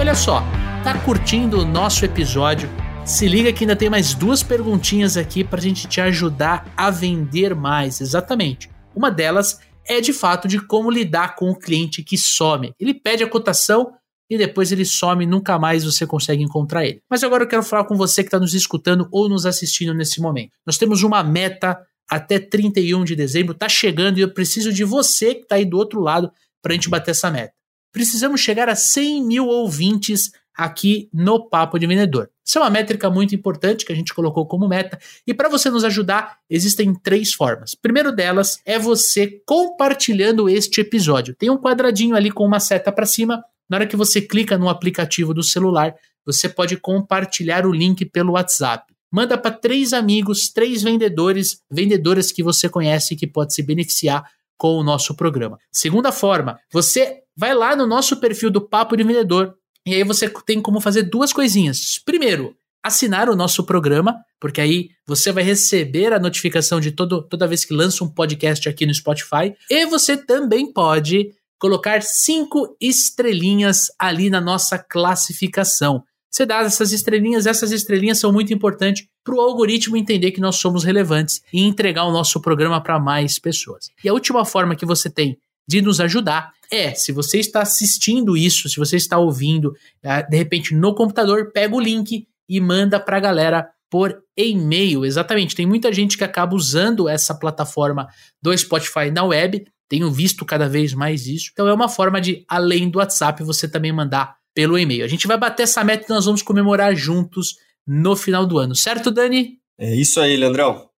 [0.00, 0.42] Olha só,
[0.82, 2.68] tá curtindo o nosso episódio?
[3.04, 6.90] Se liga que ainda tem mais duas perguntinhas aqui para a gente te ajudar a
[6.90, 8.00] vender mais.
[8.00, 8.70] Exatamente.
[8.94, 9.60] Uma delas
[9.92, 12.72] é de fato de como lidar com o cliente que some.
[12.78, 13.92] Ele pede a cotação
[14.30, 17.02] e depois ele some, nunca mais você consegue encontrar ele.
[17.10, 20.20] Mas agora eu quero falar com você que está nos escutando ou nos assistindo nesse
[20.20, 20.52] momento.
[20.66, 21.78] Nós temos uma meta
[22.08, 25.76] até 31 de dezembro, está chegando e eu preciso de você que está aí do
[25.76, 26.30] outro lado
[26.62, 27.52] para a gente bater essa meta.
[27.92, 32.28] Precisamos chegar a 100 mil ouvintes aqui no Papo de Vendedor.
[32.44, 34.98] Isso é uma métrica muito importante que a gente colocou como meta.
[35.26, 37.74] E para você nos ajudar, existem três formas.
[37.74, 41.34] Primeiro delas é você compartilhando este episódio.
[41.34, 43.42] Tem um quadradinho ali com uma seta para cima.
[43.68, 48.32] Na hora que você clica no aplicativo do celular, você pode compartilhar o link pelo
[48.32, 48.92] WhatsApp.
[49.10, 54.24] Manda para três amigos, três vendedores, vendedoras que você conhece que pode se beneficiar
[54.56, 55.58] com o nosso programa.
[55.70, 59.54] Segunda forma, você vai lá no nosso perfil do Papo de Vendedor,
[59.86, 62.00] e aí você tem como fazer duas coisinhas.
[62.04, 67.46] Primeiro, assinar o nosso programa, porque aí você vai receber a notificação de todo, toda
[67.46, 69.54] vez que lança um podcast aqui no Spotify.
[69.70, 76.02] E você também pode colocar cinco estrelinhas ali na nossa classificação.
[76.28, 80.56] Você dá essas estrelinhas, essas estrelinhas são muito importantes para o algoritmo entender que nós
[80.56, 83.90] somos relevantes e entregar o nosso programa para mais pessoas.
[84.02, 85.38] E a última forma que você tem
[85.68, 90.36] de nos ajudar é, se você está assistindo isso, se você está ouvindo, é, de
[90.38, 95.04] repente no computador, pega o link e manda para a galera por e-mail.
[95.04, 98.08] Exatamente, tem muita gente que acaba usando essa plataforma
[98.40, 101.50] do Spotify na web, tenho visto cada vez mais isso.
[101.52, 105.04] Então é uma forma de, além do WhatsApp, você também mandar pelo e-mail.
[105.04, 108.74] A gente vai bater essa meta e nós vamos comemorar juntos no final do ano,
[108.74, 109.58] certo, Dani?
[109.78, 110.88] É isso aí, Leandrão.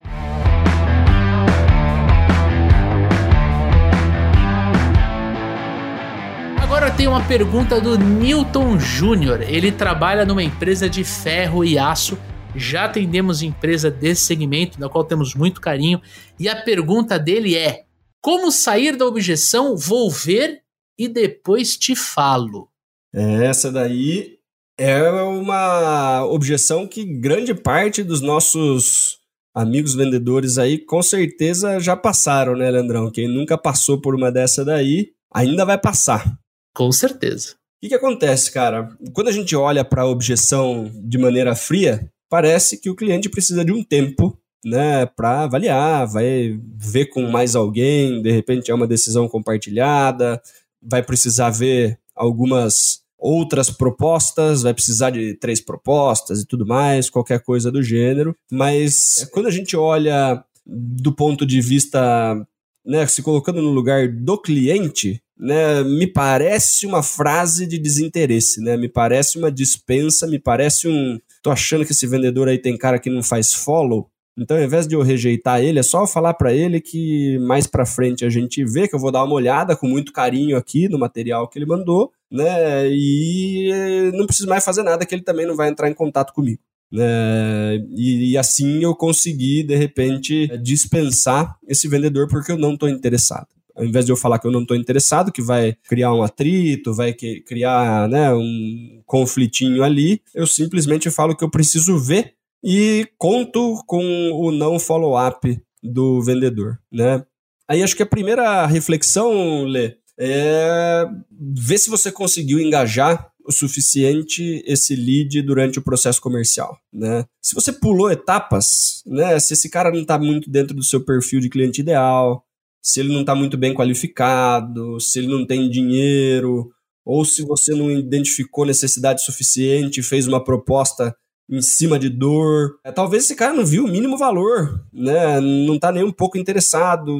[7.05, 9.43] Tem uma pergunta do Newton Júnior.
[9.43, 12.19] Ele trabalha numa empresa de ferro e aço.
[12.57, 16.01] Já atendemos empresa desse segmento, da qual temos muito carinho.
[16.41, 17.85] E a pergunta dele é:
[18.23, 19.77] Como sair da objeção?
[19.77, 20.63] Vou ver
[20.99, 22.71] e depois te falo.
[23.13, 24.39] Essa daí
[24.79, 29.19] é uma objeção que grande parte dos nossos
[29.55, 33.11] amigos vendedores aí com certeza já passaram, né, Leandrão?
[33.11, 36.43] Quem nunca passou por uma dessa daí ainda vai passar.
[36.75, 37.53] Com certeza.
[37.53, 38.91] O que, que acontece, cara?
[39.13, 43.65] Quando a gente olha para a objeção de maneira fria, parece que o cliente precisa
[43.65, 48.87] de um tempo né, para avaliar, vai ver com mais alguém, de repente é uma
[48.87, 50.41] decisão compartilhada,
[50.83, 57.41] vai precisar ver algumas outras propostas, vai precisar de três propostas e tudo mais, qualquer
[57.43, 58.35] coisa do gênero.
[58.51, 62.47] Mas quando a gente olha do ponto de vista,
[62.85, 68.77] né, se colocando no lugar do cliente, né, me parece uma frase de desinteresse, né?
[68.77, 71.19] Me parece uma dispensa, me parece um.
[71.43, 74.09] Tô achando que esse vendedor aí tem cara que não faz follow.
[74.37, 77.67] Então, ao invés de eu rejeitar ele, é só eu falar para ele que mais
[77.69, 80.89] para frente a gente vê que eu vou dar uma olhada com muito carinho aqui
[80.89, 82.89] no material que ele mandou, né?
[82.91, 86.61] E não preciso mais fazer nada que ele também não vai entrar em contato comigo.
[86.95, 87.85] Né?
[87.97, 93.49] E, e, assim eu consegui, de repente, dispensar esse vendedor porque eu não estou interessado
[93.77, 96.95] ao invés de eu falar que eu não estou interessado, que vai criar um atrito,
[96.95, 103.09] vai que, criar né, um conflitinho ali, eu simplesmente falo que eu preciso ver e
[103.19, 107.25] conto com o não follow-up do vendedor, né?
[107.69, 114.63] Aí acho que a primeira reflexão, Lê, é ver se você conseguiu engajar o suficiente
[114.67, 117.25] esse lead durante o processo comercial, né?
[117.43, 119.39] Se você pulou etapas, né?
[119.39, 122.45] Se esse cara não está muito dentro do seu perfil de cliente ideal,
[122.83, 126.71] se ele não está muito bem qualificado, se ele não tem dinheiro,
[127.05, 131.15] ou se você não identificou necessidade suficiente fez uma proposta
[131.49, 132.79] em cima de dor.
[132.85, 135.41] É, talvez esse cara não viu o mínimo valor, né?
[135.41, 137.19] Não está nem um pouco interessado,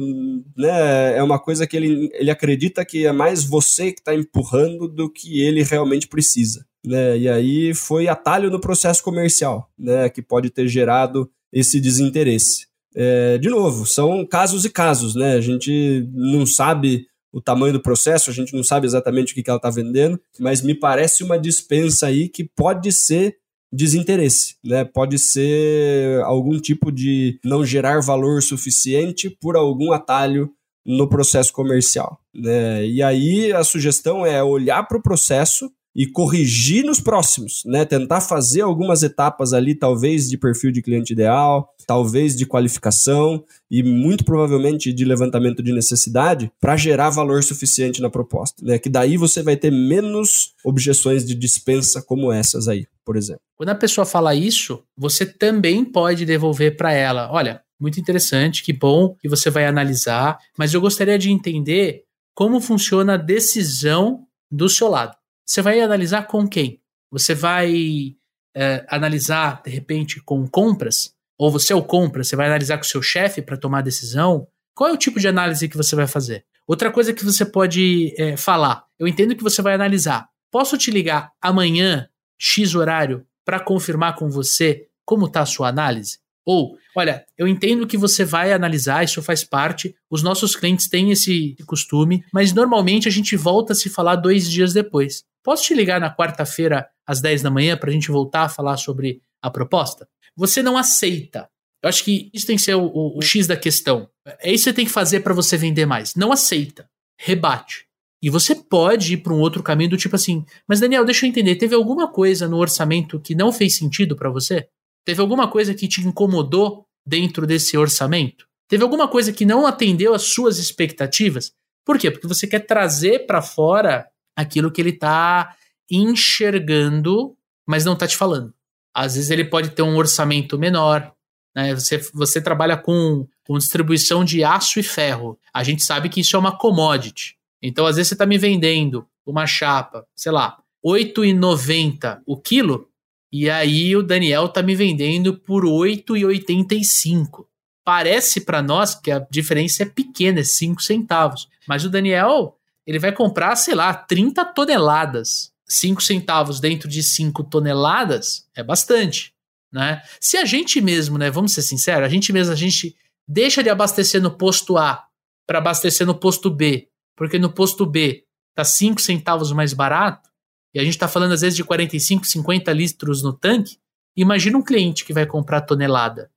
[0.57, 1.17] né?
[1.17, 5.09] É uma coisa que ele, ele acredita que é mais você que está empurrando do
[5.09, 7.17] que ele realmente precisa, né?
[7.17, 10.09] E aí foi atalho no processo comercial, né?
[10.09, 12.67] Que pode ter gerado esse desinteresse.
[12.95, 15.33] É, de novo, são casos e casos, né?
[15.33, 19.43] A gente não sabe o tamanho do processo, a gente não sabe exatamente o que,
[19.43, 23.35] que ela está vendendo, mas me parece uma dispensa aí que pode ser
[23.75, 24.85] desinteresse, né?
[24.85, 30.51] Pode ser algum tipo de não gerar valor suficiente por algum atalho
[30.85, 32.85] no processo comercial, né?
[32.85, 37.85] E aí a sugestão é olhar para o processo e corrigir nos próximos, né?
[37.85, 43.81] Tentar fazer algumas etapas ali, talvez de perfil de cliente ideal, talvez de qualificação e
[43.81, 48.77] muito provavelmente de levantamento de necessidade para gerar valor suficiente na proposta, né?
[48.77, 53.41] Que daí você vai ter menos objeções de dispensa como essas aí, por exemplo.
[53.55, 58.71] Quando a pessoa fala isso, você também pode devolver para ela, olha, Muito interessante, que
[58.71, 64.69] bom que você vai analisar, mas eu gostaria de entender como funciona a decisão do
[64.69, 65.15] seu lado.
[65.45, 66.81] Você vai analisar com quem?
[67.11, 68.15] Você vai
[68.55, 71.13] é, analisar, de repente, com compras?
[71.37, 74.47] Ou você é o compra, você vai analisar com o seu chefe para tomar decisão?
[74.73, 76.45] Qual é o tipo de análise que você vai fazer?
[76.65, 80.27] Outra coisa que você pode é, falar, eu entendo que você vai analisar.
[80.49, 82.07] Posso te ligar amanhã,
[82.39, 86.19] X horário, para confirmar com você como está a sua análise?
[86.45, 91.11] Ou, olha, eu entendo que você vai analisar, isso faz parte, os nossos clientes têm
[91.11, 95.23] esse costume, mas normalmente a gente volta a se falar dois dias depois.
[95.43, 98.77] Posso te ligar na quarta-feira às 10 da manhã para a gente voltar a falar
[98.77, 100.07] sobre a proposta?
[100.35, 101.49] Você não aceita.
[101.81, 104.09] Eu acho que isso tem que ser o, o, o X da questão.
[104.39, 106.15] É isso que você tem que fazer para você vender mais.
[106.15, 106.89] Não aceita.
[107.17, 107.87] Rebate.
[108.21, 111.29] E você pode ir para um outro caminho do tipo assim, mas Daniel, deixa eu
[111.29, 114.67] entender, teve alguma coisa no orçamento que não fez sentido para você?
[115.05, 118.47] Teve alguma coisa que te incomodou dentro desse orçamento?
[118.67, 121.53] Teve alguma coisa que não atendeu às suas expectativas?
[121.85, 122.09] Por quê?
[122.09, 125.55] Porque você quer trazer para fora aquilo que ele está
[125.89, 128.53] enxergando, mas não está te falando.
[128.93, 131.13] Às vezes ele pode ter um orçamento menor,
[131.55, 131.73] né?
[131.75, 135.39] Você, você trabalha com, com distribuição de aço e ferro.
[135.53, 137.37] A gente sabe que isso é uma commodity.
[137.67, 142.87] Então, às vezes, você está me vendendo uma chapa, sei lá, R$ 8,90 o quilo,
[143.31, 147.45] e aí o Daniel tá me vendendo por 8,85.
[147.83, 151.49] Parece para nós que a diferença é pequena, é 5 centavos.
[151.67, 155.51] Mas o Daniel, ele vai comprar, sei lá, 30 toneladas.
[155.67, 159.33] 5 centavos dentro de 5 toneladas é bastante,
[159.73, 160.03] né?
[160.21, 162.95] Se a gente mesmo, né, vamos ser sinceros, a gente mesmo, a gente
[163.27, 165.03] deixa de abastecer no posto A
[165.47, 168.23] para abastecer no posto B, porque no posto B
[168.53, 170.29] tá 5 centavos mais barato,
[170.73, 173.77] e a gente está falando às vezes de 45, 50 litros no tanque,
[174.15, 176.29] imagina um cliente que vai comprar tonelada.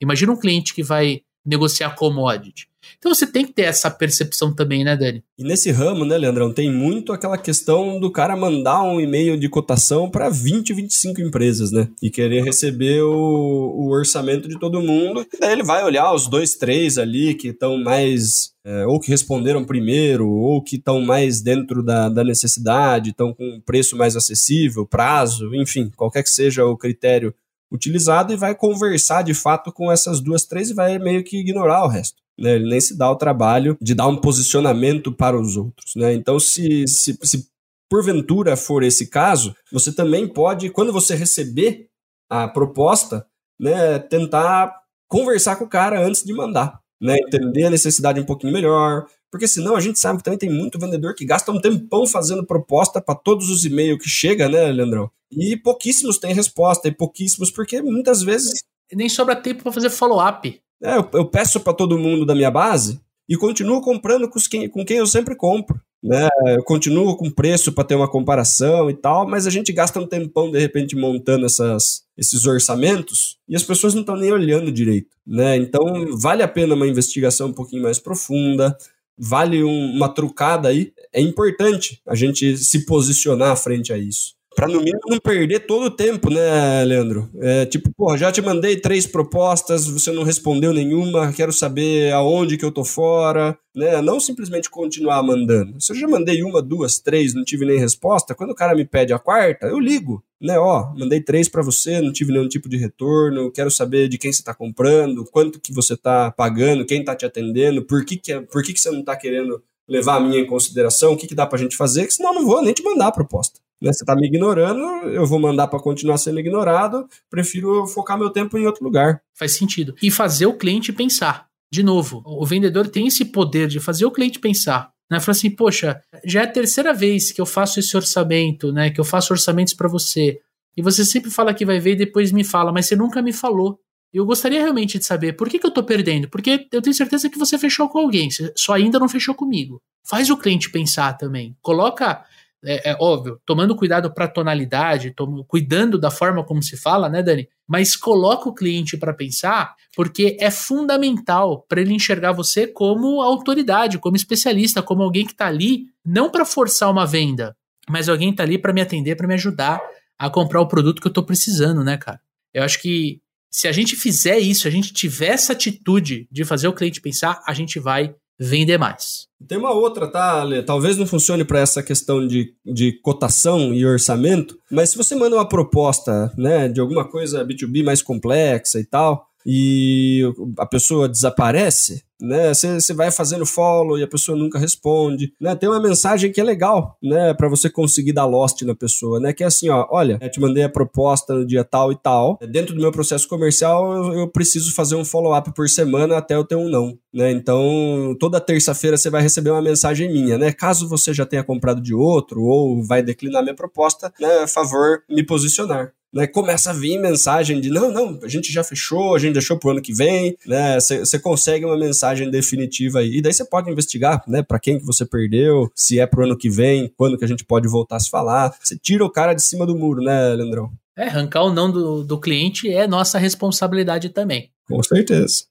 [0.00, 2.68] Imagina um cliente que vai negociar commodity.
[2.98, 5.22] Então você tem que ter essa percepção também, né, Dani?
[5.38, 9.48] E nesse ramo, né, Leandrão, tem muito aquela questão do cara mandar um e-mail de
[9.48, 11.88] cotação para 20, 25 empresas, né?
[12.02, 15.26] E querer receber o, o orçamento de todo mundo.
[15.32, 18.52] E daí ele vai olhar os dois, três ali que estão mais.
[18.66, 23.44] É, ou que responderam primeiro, ou que estão mais dentro da, da necessidade, estão com
[23.44, 27.34] um preço mais acessível, prazo, enfim, qualquer que seja o critério
[27.74, 31.84] utilizado e vai conversar de fato com essas duas, três e vai meio que ignorar
[31.84, 32.22] o resto.
[32.38, 32.54] Né?
[32.54, 35.94] Ele nem se dá o trabalho de dar um posicionamento para os outros.
[35.96, 36.14] Né?
[36.14, 37.48] Então, se, se, se
[37.90, 41.88] porventura for esse caso, você também pode, quando você receber
[42.30, 43.26] a proposta,
[43.58, 44.74] né, tentar
[45.08, 46.80] conversar com o cara antes de mandar.
[47.00, 50.48] Né, entender a necessidade um pouquinho melhor, porque senão a gente sabe que também tem
[50.48, 54.70] muito vendedor que gasta um tempão fazendo proposta para todos os e-mails que chega, né,
[54.70, 55.10] Leandrão?
[55.28, 58.62] E pouquíssimos têm resposta, e pouquíssimos, porque muitas vezes.
[58.92, 60.56] Nem sobra tempo para fazer follow-up.
[60.80, 64.68] É, eu, eu peço para todo mundo da minha base e continuo comprando com quem,
[64.68, 65.80] com quem eu sempre compro.
[66.00, 66.28] Né?
[66.46, 70.06] Eu continuo com preço para ter uma comparação e tal, mas a gente gasta um
[70.06, 75.08] tempão de repente montando essas, esses orçamentos e as pessoas não estão nem olhando direito.
[75.26, 75.56] Né?
[75.56, 75.82] Então
[76.20, 78.76] vale a pena uma investigação um pouquinho mais profunda,
[79.18, 80.92] vale um, uma trucada aí.
[81.12, 84.34] É importante a gente se posicionar frente a isso.
[84.54, 87.28] Para no mínimo não perder todo o tempo, né, Leandro?
[87.40, 92.56] É, tipo, porra, já te mandei três propostas, você não respondeu nenhuma, quero saber aonde
[92.56, 94.00] que eu tô fora, né?
[94.00, 95.80] Não simplesmente continuar mandando.
[95.80, 98.84] Se eu já mandei uma, duas, três, não tive nem resposta, quando o cara me
[98.84, 100.58] pede a quarta, eu ligo, né?
[100.58, 104.32] Ó, mandei três para você, não tive nenhum tipo de retorno, quero saber de quem
[104.32, 108.40] você tá comprando, quanto que você tá pagando, quem tá te atendendo, por que que,
[108.40, 111.34] por que, que você não tá querendo levar a minha em consideração, o que, que
[111.34, 113.60] dá pra gente fazer, que senão eu não vou nem te mandar a proposta.
[113.80, 113.92] Né?
[113.92, 118.56] Você está me ignorando, eu vou mandar para continuar sendo ignorado, prefiro focar meu tempo
[118.56, 119.20] em outro lugar.
[119.34, 119.94] Faz sentido.
[120.02, 121.46] E fazer o cliente pensar.
[121.72, 124.92] De novo, o vendedor tem esse poder de fazer o cliente pensar.
[125.10, 125.20] Né?
[125.20, 128.90] Falar assim, poxa, já é a terceira vez que eu faço esse orçamento, né?
[128.90, 130.38] Que eu faço orçamentos para você.
[130.76, 133.32] E você sempre fala que vai ver e depois me fala, mas você nunca me
[133.32, 133.78] falou.
[134.12, 136.28] Eu gostaria realmente de saber por que, que eu estou perdendo.
[136.28, 139.82] Porque eu tenho certeza que você fechou com alguém, só ainda não fechou comigo.
[140.04, 141.56] Faz o cliente pensar também.
[141.60, 142.24] Coloca
[142.64, 147.08] é, é óbvio, tomando cuidado para a tonalidade, tom, cuidando da forma como se fala,
[147.08, 147.48] né, Dani?
[147.66, 153.98] Mas coloca o cliente para pensar, porque é fundamental para ele enxergar você como autoridade,
[153.98, 157.56] como especialista, como alguém que está ali, não para forçar uma venda,
[157.88, 159.80] mas alguém está ali para me atender, para me ajudar
[160.18, 162.20] a comprar o produto que eu estou precisando, né, cara?
[162.52, 166.66] Eu acho que se a gente fizer isso, a gente tiver essa atitude de fazer
[166.66, 169.26] o cliente pensar, a gente vai vender mais.
[169.46, 170.62] Tem uma outra, tá, Ale?
[170.62, 175.36] Talvez não funcione para essa questão de, de cotação e orçamento, mas se você manda
[175.36, 180.22] uma proposta, né, de alguma coisa B2B mais complexa e tal, e
[180.58, 182.52] a pessoa desaparece, né?
[182.54, 185.54] Você vai fazendo follow e a pessoa nunca responde, né?
[185.54, 187.34] Tem uma mensagem que é legal, né?
[187.34, 189.32] Para você conseguir dar lost na pessoa, né?
[189.32, 192.38] Que é assim, ó, olha, eu te mandei a proposta no dia tal e tal.
[192.48, 196.44] Dentro do meu processo comercial, eu, eu preciso fazer um follow-up por semana até eu
[196.44, 197.30] ter um não, né?
[197.30, 200.52] Então, toda terça-feira você vai receber uma mensagem minha, né?
[200.52, 204.46] Caso você já tenha comprado de outro ou vai declinar minha proposta, né?
[204.46, 209.14] Favor, me posicionar né, começa a vir mensagem de não, não, a gente já fechou,
[209.14, 210.78] a gente deixou pro ano que vem, né?
[210.78, 213.16] Você consegue uma mensagem definitiva aí.
[213.16, 216.38] E daí você pode investigar, né, para quem que você perdeu, se é pro ano
[216.38, 218.54] que vem, quando que a gente pode voltar a se falar.
[218.62, 220.70] Você tira o cara de cima do muro, né, Leandrão?
[220.96, 224.50] É, arrancar o não do, do cliente é nossa responsabilidade também.
[224.68, 225.44] Com certeza.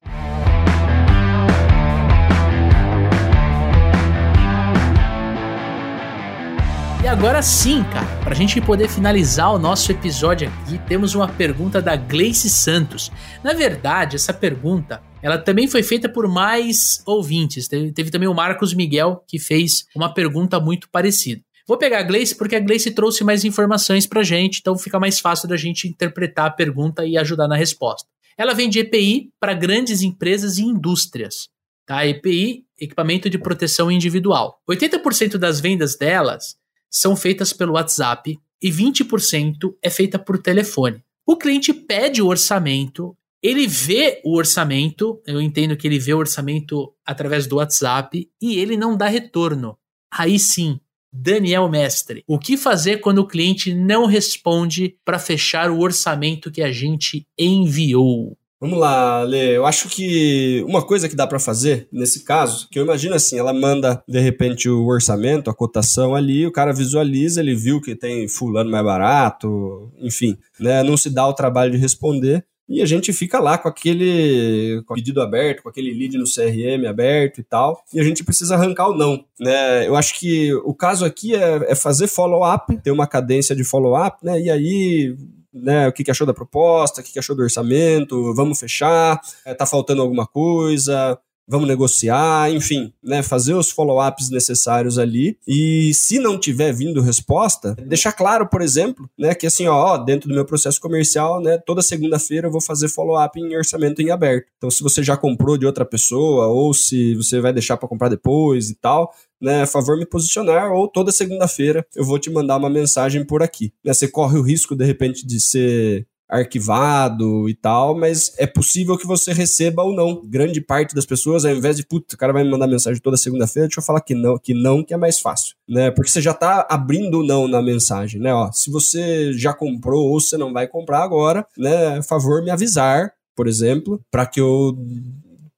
[7.13, 11.79] Agora sim, cara, para a gente poder finalizar o nosso episódio aqui, temos uma pergunta
[11.79, 13.11] da Gleice Santos.
[13.43, 17.67] Na verdade, essa pergunta ela também foi feita por mais ouvintes.
[17.67, 21.39] Teve, teve também o Marcos Miguel que fez uma pergunta muito parecida.
[21.67, 25.19] Vou pegar a Gleice porque a Gleice trouxe mais informações para gente, então fica mais
[25.19, 28.09] fácil da gente interpretar a pergunta e ajudar na resposta.
[28.35, 31.47] Ela vende EPI para grandes empresas e indústrias.
[31.85, 32.07] Tá?
[32.07, 34.57] EPI, equipamento de proteção individual.
[34.67, 36.55] 80% das vendas delas
[36.93, 41.03] são feitas pelo WhatsApp e 20% é feita por telefone.
[41.25, 46.19] O cliente pede o orçamento, ele vê o orçamento, eu entendo que ele vê o
[46.19, 49.77] orçamento através do WhatsApp e ele não dá retorno.
[50.11, 50.79] Aí sim,
[51.11, 56.61] Daniel Mestre, o que fazer quando o cliente não responde para fechar o orçamento que
[56.61, 58.37] a gente enviou?
[58.63, 59.57] Vamos lá, Lê.
[59.57, 63.37] Eu acho que uma coisa que dá para fazer nesse caso, que eu imagino assim,
[63.37, 67.93] ela manda de repente o orçamento, a cotação ali, o cara visualiza, ele viu que
[67.93, 70.81] tem fulano mais barato, enfim, né?
[70.81, 72.45] Não se dá o trabalho de responder.
[72.69, 77.41] E a gente fica lá com aquele pedido aberto, com aquele lead no CRM aberto
[77.41, 79.25] e tal, e a gente precisa arrancar o não.
[79.37, 79.85] Né?
[79.85, 84.23] Eu acho que o caso aqui é, é fazer follow-up, ter uma cadência de follow-up,
[84.23, 84.39] né?
[84.39, 85.17] E aí
[85.53, 89.19] né, o que, que achou da proposta, o que, que achou do orçamento, vamos fechar,
[89.45, 95.37] está faltando alguma coisa, vamos negociar, enfim, né, fazer os follow-ups necessários ali.
[95.47, 100.29] E se não tiver vindo resposta, deixar claro, por exemplo, né, que assim, ó, dentro
[100.29, 104.47] do meu processo comercial, né, toda segunda-feira eu vou fazer follow-up em orçamento em aberto.
[104.57, 108.09] Então, se você já comprou de outra pessoa ou se você vai deixar para comprar
[108.09, 112.69] depois e tal, né, favor me posicionar, ou toda segunda-feira eu vou te mandar uma
[112.69, 113.73] mensagem por aqui.
[113.83, 118.97] Né, você corre o risco, de repente, de ser arquivado e tal, mas é possível
[118.97, 120.25] que você receba ou não.
[120.25, 123.17] Grande parte das pessoas, ao invés de, puta, o cara vai me mandar mensagem toda
[123.17, 125.91] segunda-feira, deixa eu falar que não, que não, que é mais fácil, né?
[125.91, 128.33] Porque você já tá abrindo o não na mensagem, né?
[128.33, 133.13] Ó, se você já comprou ou você não vai comprar agora, né, favor me avisar,
[133.35, 134.75] por exemplo, para que eu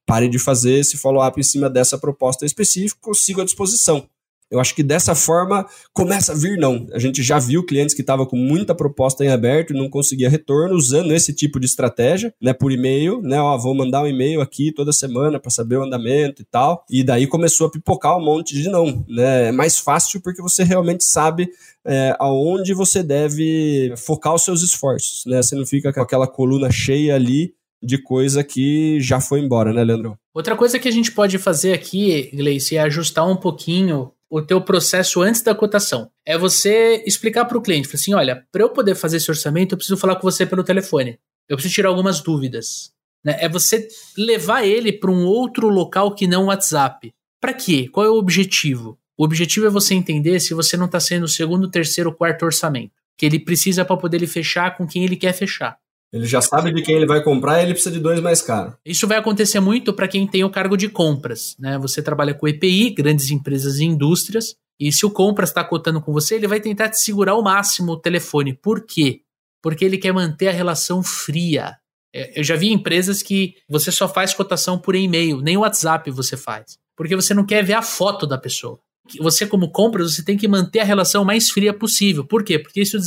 [0.06, 4.08] pare de fazer esse follow-up em cima dessa proposta específica, sigo à disposição.
[4.48, 6.86] Eu acho que dessa forma começa a vir não.
[6.92, 10.30] A gente já viu clientes que estavam com muita proposta em aberto e não conseguia
[10.30, 14.40] retorno usando esse tipo de estratégia, né, por e-mail, né, ó, vou mandar um e-mail
[14.40, 16.84] aqui toda semana para saber o andamento e tal.
[16.88, 19.48] E daí começou a pipocar um monte de não, né?
[19.48, 21.48] É mais fácil porque você realmente sabe
[21.84, 25.42] é, aonde você deve focar os seus esforços, né?
[25.42, 27.52] Você não fica com aquela coluna cheia ali
[27.86, 30.18] de coisa que já foi embora, né, Leandro?
[30.34, 34.60] Outra coisa que a gente pode fazer aqui, Gleice, é ajustar um pouquinho o teu
[34.60, 36.10] processo antes da cotação.
[36.26, 39.78] É você explicar para o cliente, assim, olha, para eu poder fazer esse orçamento, eu
[39.78, 41.18] preciso falar com você pelo telefone.
[41.48, 42.90] Eu preciso tirar algumas dúvidas.
[43.24, 43.36] Né?
[43.38, 43.86] É você
[44.18, 47.14] levar ele para um outro local que não o WhatsApp.
[47.40, 47.88] Para quê?
[47.90, 48.98] Qual é o objetivo?
[49.16, 52.92] O objetivo é você entender se você não está sendo o segundo, terceiro, quarto orçamento.
[53.16, 55.78] Que ele precisa para poder ele fechar com quem ele quer fechar.
[56.12, 58.74] Ele já sabe de quem ele vai comprar e ele precisa de dois mais caros.
[58.84, 61.56] Isso vai acontecer muito para quem tem o cargo de compras.
[61.58, 61.78] Né?
[61.78, 66.12] Você trabalha com EPI, grandes empresas e indústrias, e se o compras está cotando com
[66.12, 68.54] você, ele vai tentar te segurar ao máximo o telefone.
[68.54, 69.22] Por quê?
[69.62, 71.76] Porque ele quer manter a relação fria.
[72.14, 76.36] É, eu já vi empresas que você só faz cotação por e-mail, nem WhatsApp você
[76.36, 76.78] faz.
[76.96, 78.78] Porque você não quer ver a foto da pessoa.
[79.20, 82.24] Você, como compras, você tem que manter a relação mais fria possível.
[82.24, 82.58] Por quê?
[82.58, 82.98] Porque isso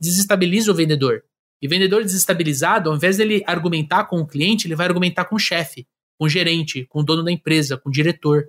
[0.00, 1.22] desestabiliza o vendedor.
[1.62, 5.38] E vendedor desestabilizado, ao invés dele argumentar com o cliente, ele vai argumentar com o
[5.38, 5.86] chefe,
[6.18, 8.44] com o gerente, com o dono da empresa, com o diretor.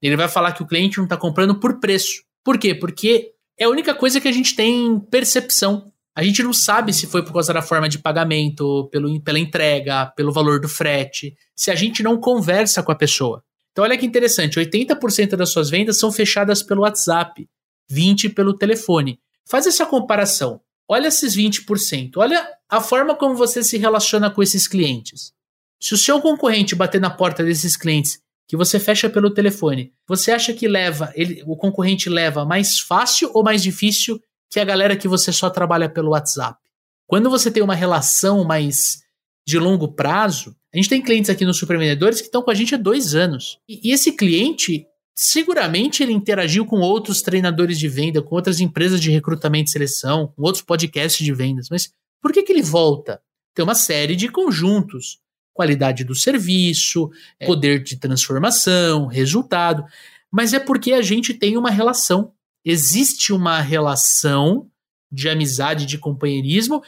[0.00, 2.22] Ele vai falar que o cliente não está comprando por preço.
[2.42, 2.74] Por quê?
[2.74, 5.92] Porque é a única coisa que a gente tem percepção.
[6.16, 10.06] A gente não sabe se foi por causa da forma de pagamento, pelo, pela entrega,
[10.16, 13.42] pelo valor do frete, se a gente não conversa com a pessoa.
[13.72, 17.46] Então, olha que interessante: 80% das suas vendas são fechadas pelo WhatsApp,
[17.92, 19.18] 20% pelo telefone.
[19.46, 20.60] Faz essa comparação.
[20.88, 22.12] Olha esses 20%.
[22.16, 25.32] Olha a forma como você se relaciona com esses clientes.
[25.80, 30.30] Se o seu concorrente bater na porta desses clientes que você fecha pelo telefone, você
[30.32, 34.20] acha que leva, ele, o concorrente leva mais fácil ou mais difícil
[34.50, 36.58] que a galera que você só trabalha pelo WhatsApp?
[37.06, 39.02] Quando você tem uma relação mais
[39.46, 42.74] de longo prazo, a gente tem clientes aqui nos Supervendedores que estão com a gente
[42.74, 43.58] há dois anos.
[43.68, 49.00] E, e esse cliente, seguramente ele interagiu com outros treinadores de venda, com outras empresas
[49.00, 51.68] de recrutamento e seleção, com outros podcasts de vendas.
[51.70, 53.20] Mas por que, que ele volta?
[53.54, 55.20] Tem uma série de conjuntos.
[55.52, 57.46] Qualidade do serviço, é.
[57.46, 59.84] poder de transformação, resultado.
[60.32, 62.32] Mas é porque a gente tem uma relação.
[62.64, 64.68] Existe uma relação
[65.12, 66.82] de amizade, de companheirismo,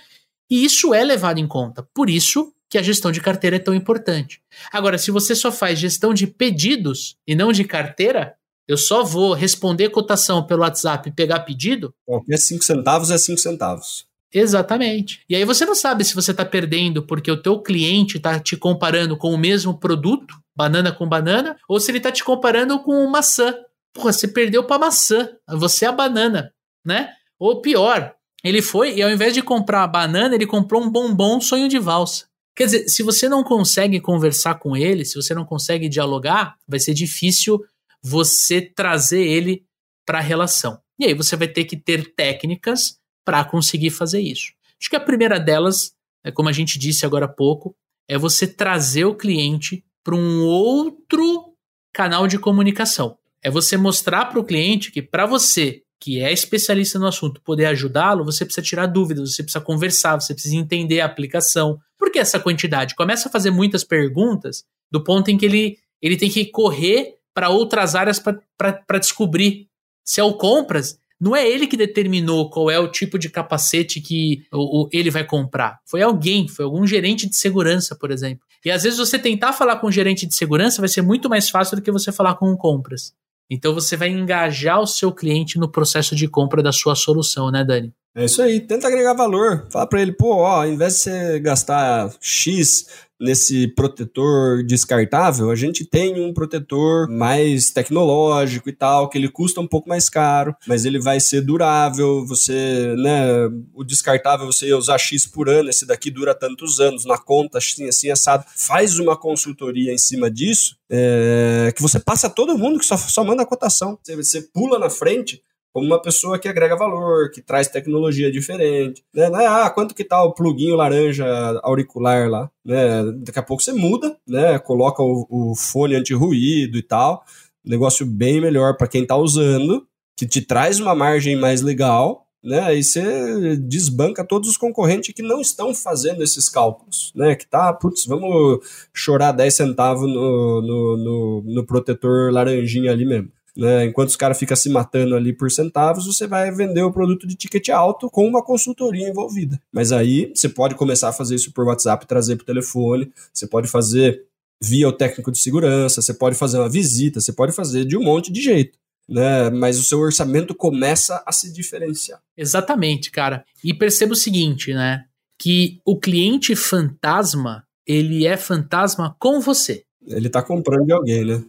[0.50, 1.88] e isso é levado em conta.
[1.94, 4.42] Por isso que a gestão de carteira é tão importante.
[4.70, 8.34] Agora, se você só faz gestão de pedidos e não de carteira,
[8.68, 11.94] eu só vou responder cotação pelo WhatsApp e pegar pedido.
[12.04, 14.04] Qualquer 5 centavos é 5 centavos.
[14.30, 15.22] Exatamente.
[15.26, 18.58] E aí você não sabe se você está perdendo porque o teu cliente está te
[18.58, 23.06] comparando com o mesmo produto, banana com banana, ou se ele está te comparando com
[23.06, 23.54] maçã.
[23.94, 26.52] Porra, você perdeu para maçã, você é a banana,
[26.84, 27.08] né?
[27.38, 28.14] Ou pior,
[28.44, 31.78] ele foi e ao invés de comprar a banana, ele comprou um bombom sonho de
[31.78, 32.26] valsa.
[32.56, 36.80] Quer dizer, se você não consegue conversar com ele, se você não consegue dialogar, vai
[36.80, 37.62] ser difícil
[38.02, 39.66] você trazer ele
[40.06, 40.80] para a relação.
[40.98, 44.52] E aí você vai ter que ter técnicas para conseguir fazer isso.
[44.80, 45.92] Acho que a primeira delas,
[46.24, 47.76] é como a gente disse agora há pouco,
[48.08, 51.52] é você trazer o cliente para um outro
[51.92, 53.18] canal de comunicação.
[53.42, 57.66] É você mostrar para o cliente que para você que é especialista no assunto, poder
[57.66, 61.78] ajudá-lo, você precisa tirar dúvidas, você precisa conversar, você precisa entender a aplicação.
[61.98, 62.94] Por que essa quantidade?
[62.94, 67.48] Começa a fazer muitas perguntas do ponto em que ele, ele tem que correr para
[67.48, 69.68] outras áreas para descobrir.
[70.04, 74.00] Se é o compras, não é ele que determinou qual é o tipo de capacete
[74.00, 75.80] que o, o, ele vai comprar.
[75.86, 78.46] Foi alguém, foi algum gerente de segurança, por exemplo.
[78.64, 81.48] E às vezes você tentar falar com um gerente de segurança vai ser muito mais
[81.48, 83.14] fácil do que você falar com um compras.
[83.50, 87.64] Então você vai engajar o seu cliente no processo de compra da sua solução, né,
[87.64, 87.92] Dani?
[88.16, 89.66] É isso aí, tenta agregar valor.
[89.70, 92.86] Fala para ele, pô, ó, ao invés de você gastar X
[93.20, 99.60] nesse protetor descartável, a gente tem um protetor mais tecnológico e tal, que ele custa
[99.60, 102.24] um pouco mais caro, mas ele vai ser durável.
[102.26, 107.04] Você, né, o descartável você ia usar X por ano, esse daqui dura tantos anos,
[107.04, 108.46] na conta, assim, assim, assado.
[108.56, 113.22] Faz uma consultoria em cima disso, é, que você passa todo mundo que só, só
[113.22, 113.98] manda a cotação.
[114.02, 115.42] Você, você pula na frente
[115.76, 119.04] como uma pessoa que agrega valor, que traz tecnologia diferente.
[119.12, 119.24] Né?
[119.24, 121.26] É, ah, quanto que tá o pluguinho laranja
[121.62, 122.50] auricular lá?
[122.64, 123.12] Né?
[123.18, 124.58] Daqui a pouco você muda, né?
[124.58, 127.22] coloca o, o fone anti-ruído e tal.
[127.62, 132.60] Negócio bem melhor para quem está usando, que te traz uma margem mais legal, né?
[132.60, 137.34] Aí você desbanca todos os concorrentes que não estão fazendo esses cálculos, né?
[137.34, 138.60] Que tá, putz, vamos
[138.94, 143.30] chorar 10 centavos no, no, no, no protetor laranjinha ali mesmo.
[143.56, 143.86] Né?
[143.86, 147.34] Enquanto os caras ficam se matando ali por centavos, você vai vender o produto de
[147.34, 149.60] ticket alto com uma consultoria envolvida.
[149.72, 153.46] Mas aí você pode começar a fazer isso por WhatsApp, trazer para o telefone, você
[153.46, 154.24] pode fazer
[154.62, 158.02] via o técnico de segurança, você pode fazer uma visita, você pode fazer de um
[158.02, 158.78] monte de jeito.
[159.08, 159.48] Né?
[159.50, 162.20] Mas o seu orçamento começa a se diferenciar.
[162.36, 163.44] Exatamente, cara.
[163.64, 165.04] E perceba o seguinte, né?
[165.38, 169.84] Que o cliente fantasma, ele é fantasma com você.
[170.06, 171.44] Ele está comprando de alguém, né?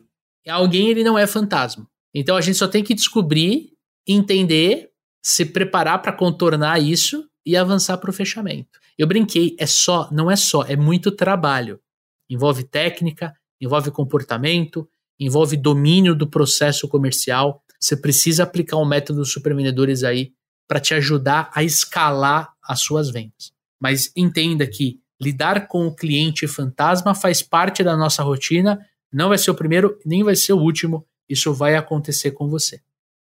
[0.47, 1.88] Alguém ele não é fantasma.
[2.20, 3.74] Então a gente só tem que descobrir,
[4.07, 4.89] entender,
[5.24, 8.80] se preparar para contornar isso e avançar para o fechamento.
[8.97, 11.80] Eu brinquei, é só, não é só, é muito trabalho.
[12.28, 14.89] Envolve técnica, envolve comportamento,
[15.20, 17.61] envolve domínio do processo comercial.
[17.80, 20.32] Você precisa aplicar um método dos supervendedores aí
[20.68, 23.53] para te ajudar a escalar as suas vendas.
[23.80, 29.38] Mas entenda que lidar com o cliente fantasma faz parte da nossa rotina, não vai
[29.38, 32.80] ser o primeiro, nem vai ser o último isso vai acontecer com você.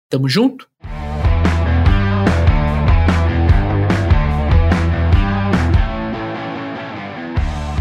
[0.10, 0.70] Tamo junto?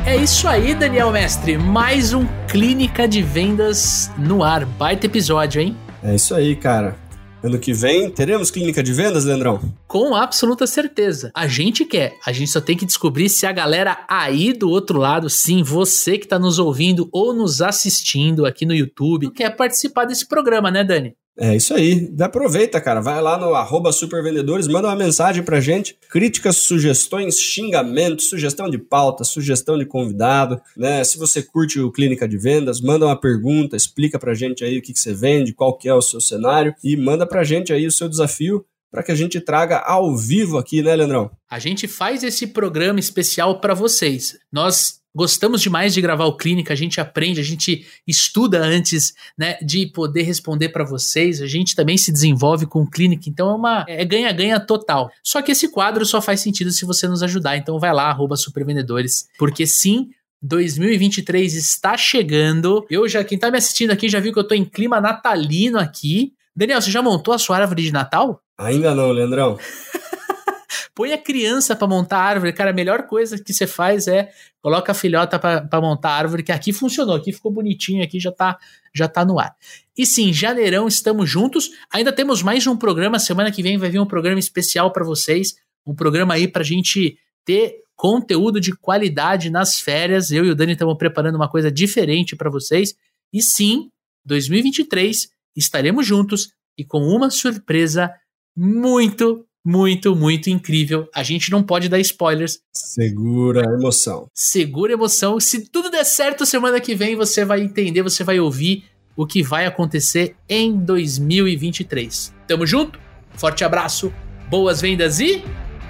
[0.07, 1.57] É isso aí, Daniel Mestre.
[1.57, 4.65] Mais um Clínica de Vendas no ar.
[4.65, 5.77] Baita episódio, hein?
[6.03, 6.97] É isso aí, cara.
[7.43, 9.61] Ano que vem teremos clínica de vendas, Leandrão?
[9.89, 11.33] Com absoluta certeza.
[11.35, 12.17] A gente quer.
[12.25, 16.17] A gente só tem que descobrir se a galera aí do outro lado, sim, você
[16.17, 20.85] que está nos ouvindo ou nos assistindo aqui no YouTube, quer participar desse programa, né,
[20.85, 21.17] Dani?
[21.39, 22.13] É isso aí.
[22.21, 23.01] Aproveita, cara.
[23.01, 25.97] Vai lá no arroba supervendedores, manda uma mensagem pra gente.
[26.11, 30.61] Críticas, sugestões, xingamentos, sugestão de pauta, sugestão de convidado.
[30.77, 31.03] Né?
[31.05, 34.83] Se você curte o Clínica de Vendas, manda uma pergunta, explica pra gente aí o
[34.83, 37.87] que, que você vende, qual que é o seu cenário e manda pra gente aí
[37.87, 41.31] o seu desafio para que a gente traga ao vivo aqui, né, Leandrão?
[41.51, 44.39] A gente faz esse programa especial para vocês.
[44.53, 49.59] Nós Gostamos demais de gravar o Clínica, a gente aprende, a gente estuda antes né,
[49.61, 53.55] de poder responder para vocês, a gente também se desenvolve com o Clínica, então é
[53.55, 55.11] uma é ganha-ganha total.
[55.23, 59.29] Só que esse quadro só faz sentido se você nos ajudar, então vai lá, supervendedores,
[59.39, 60.09] porque sim,
[60.41, 62.87] 2023 está chegando.
[62.89, 65.79] Eu já, quem tá me assistindo aqui já viu que eu tô em clima natalino
[65.79, 66.33] aqui.
[66.57, 68.41] Daniel, você já montou a sua árvore de Natal?
[68.63, 69.59] Ainda não, Leandrão.
[70.95, 72.53] Põe a criança para montar a árvore.
[72.53, 76.43] Cara, a melhor coisa que você faz é coloca a filhota para montar a árvore,
[76.43, 78.59] que aqui funcionou, aqui ficou bonitinho, aqui já tá,
[78.95, 79.57] já tá no ar.
[79.97, 81.71] E sim, janeirão estamos juntos.
[81.93, 83.19] Ainda temos mais um programa.
[83.19, 85.55] Semana que vem vai vir um programa especial para vocês.
[85.87, 90.31] Um programa aí pra gente ter conteúdo de qualidade nas férias.
[90.31, 92.95] Eu e o Dani estamos preparando uma coisa diferente para vocês.
[93.33, 93.91] E sim,
[94.25, 98.11] 2023 estaremos juntos e com uma surpresa
[98.57, 101.09] muito, muito, muito incrível.
[101.15, 102.61] A gente não pode dar spoilers.
[102.73, 104.29] Segura a emoção.
[104.35, 105.39] Segura a emoção.
[105.39, 108.85] Se tudo der certo, semana que vem você vai entender, você vai ouvir
[109.17, 112.35] o que vai acontecer em 2023.
[112.47, 112.99] Tamo junto?
[113.35, 114.13] Forte abraço,
[114.51, 115.43] boas vendas e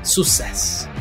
[0.03, 0.92] sucesso!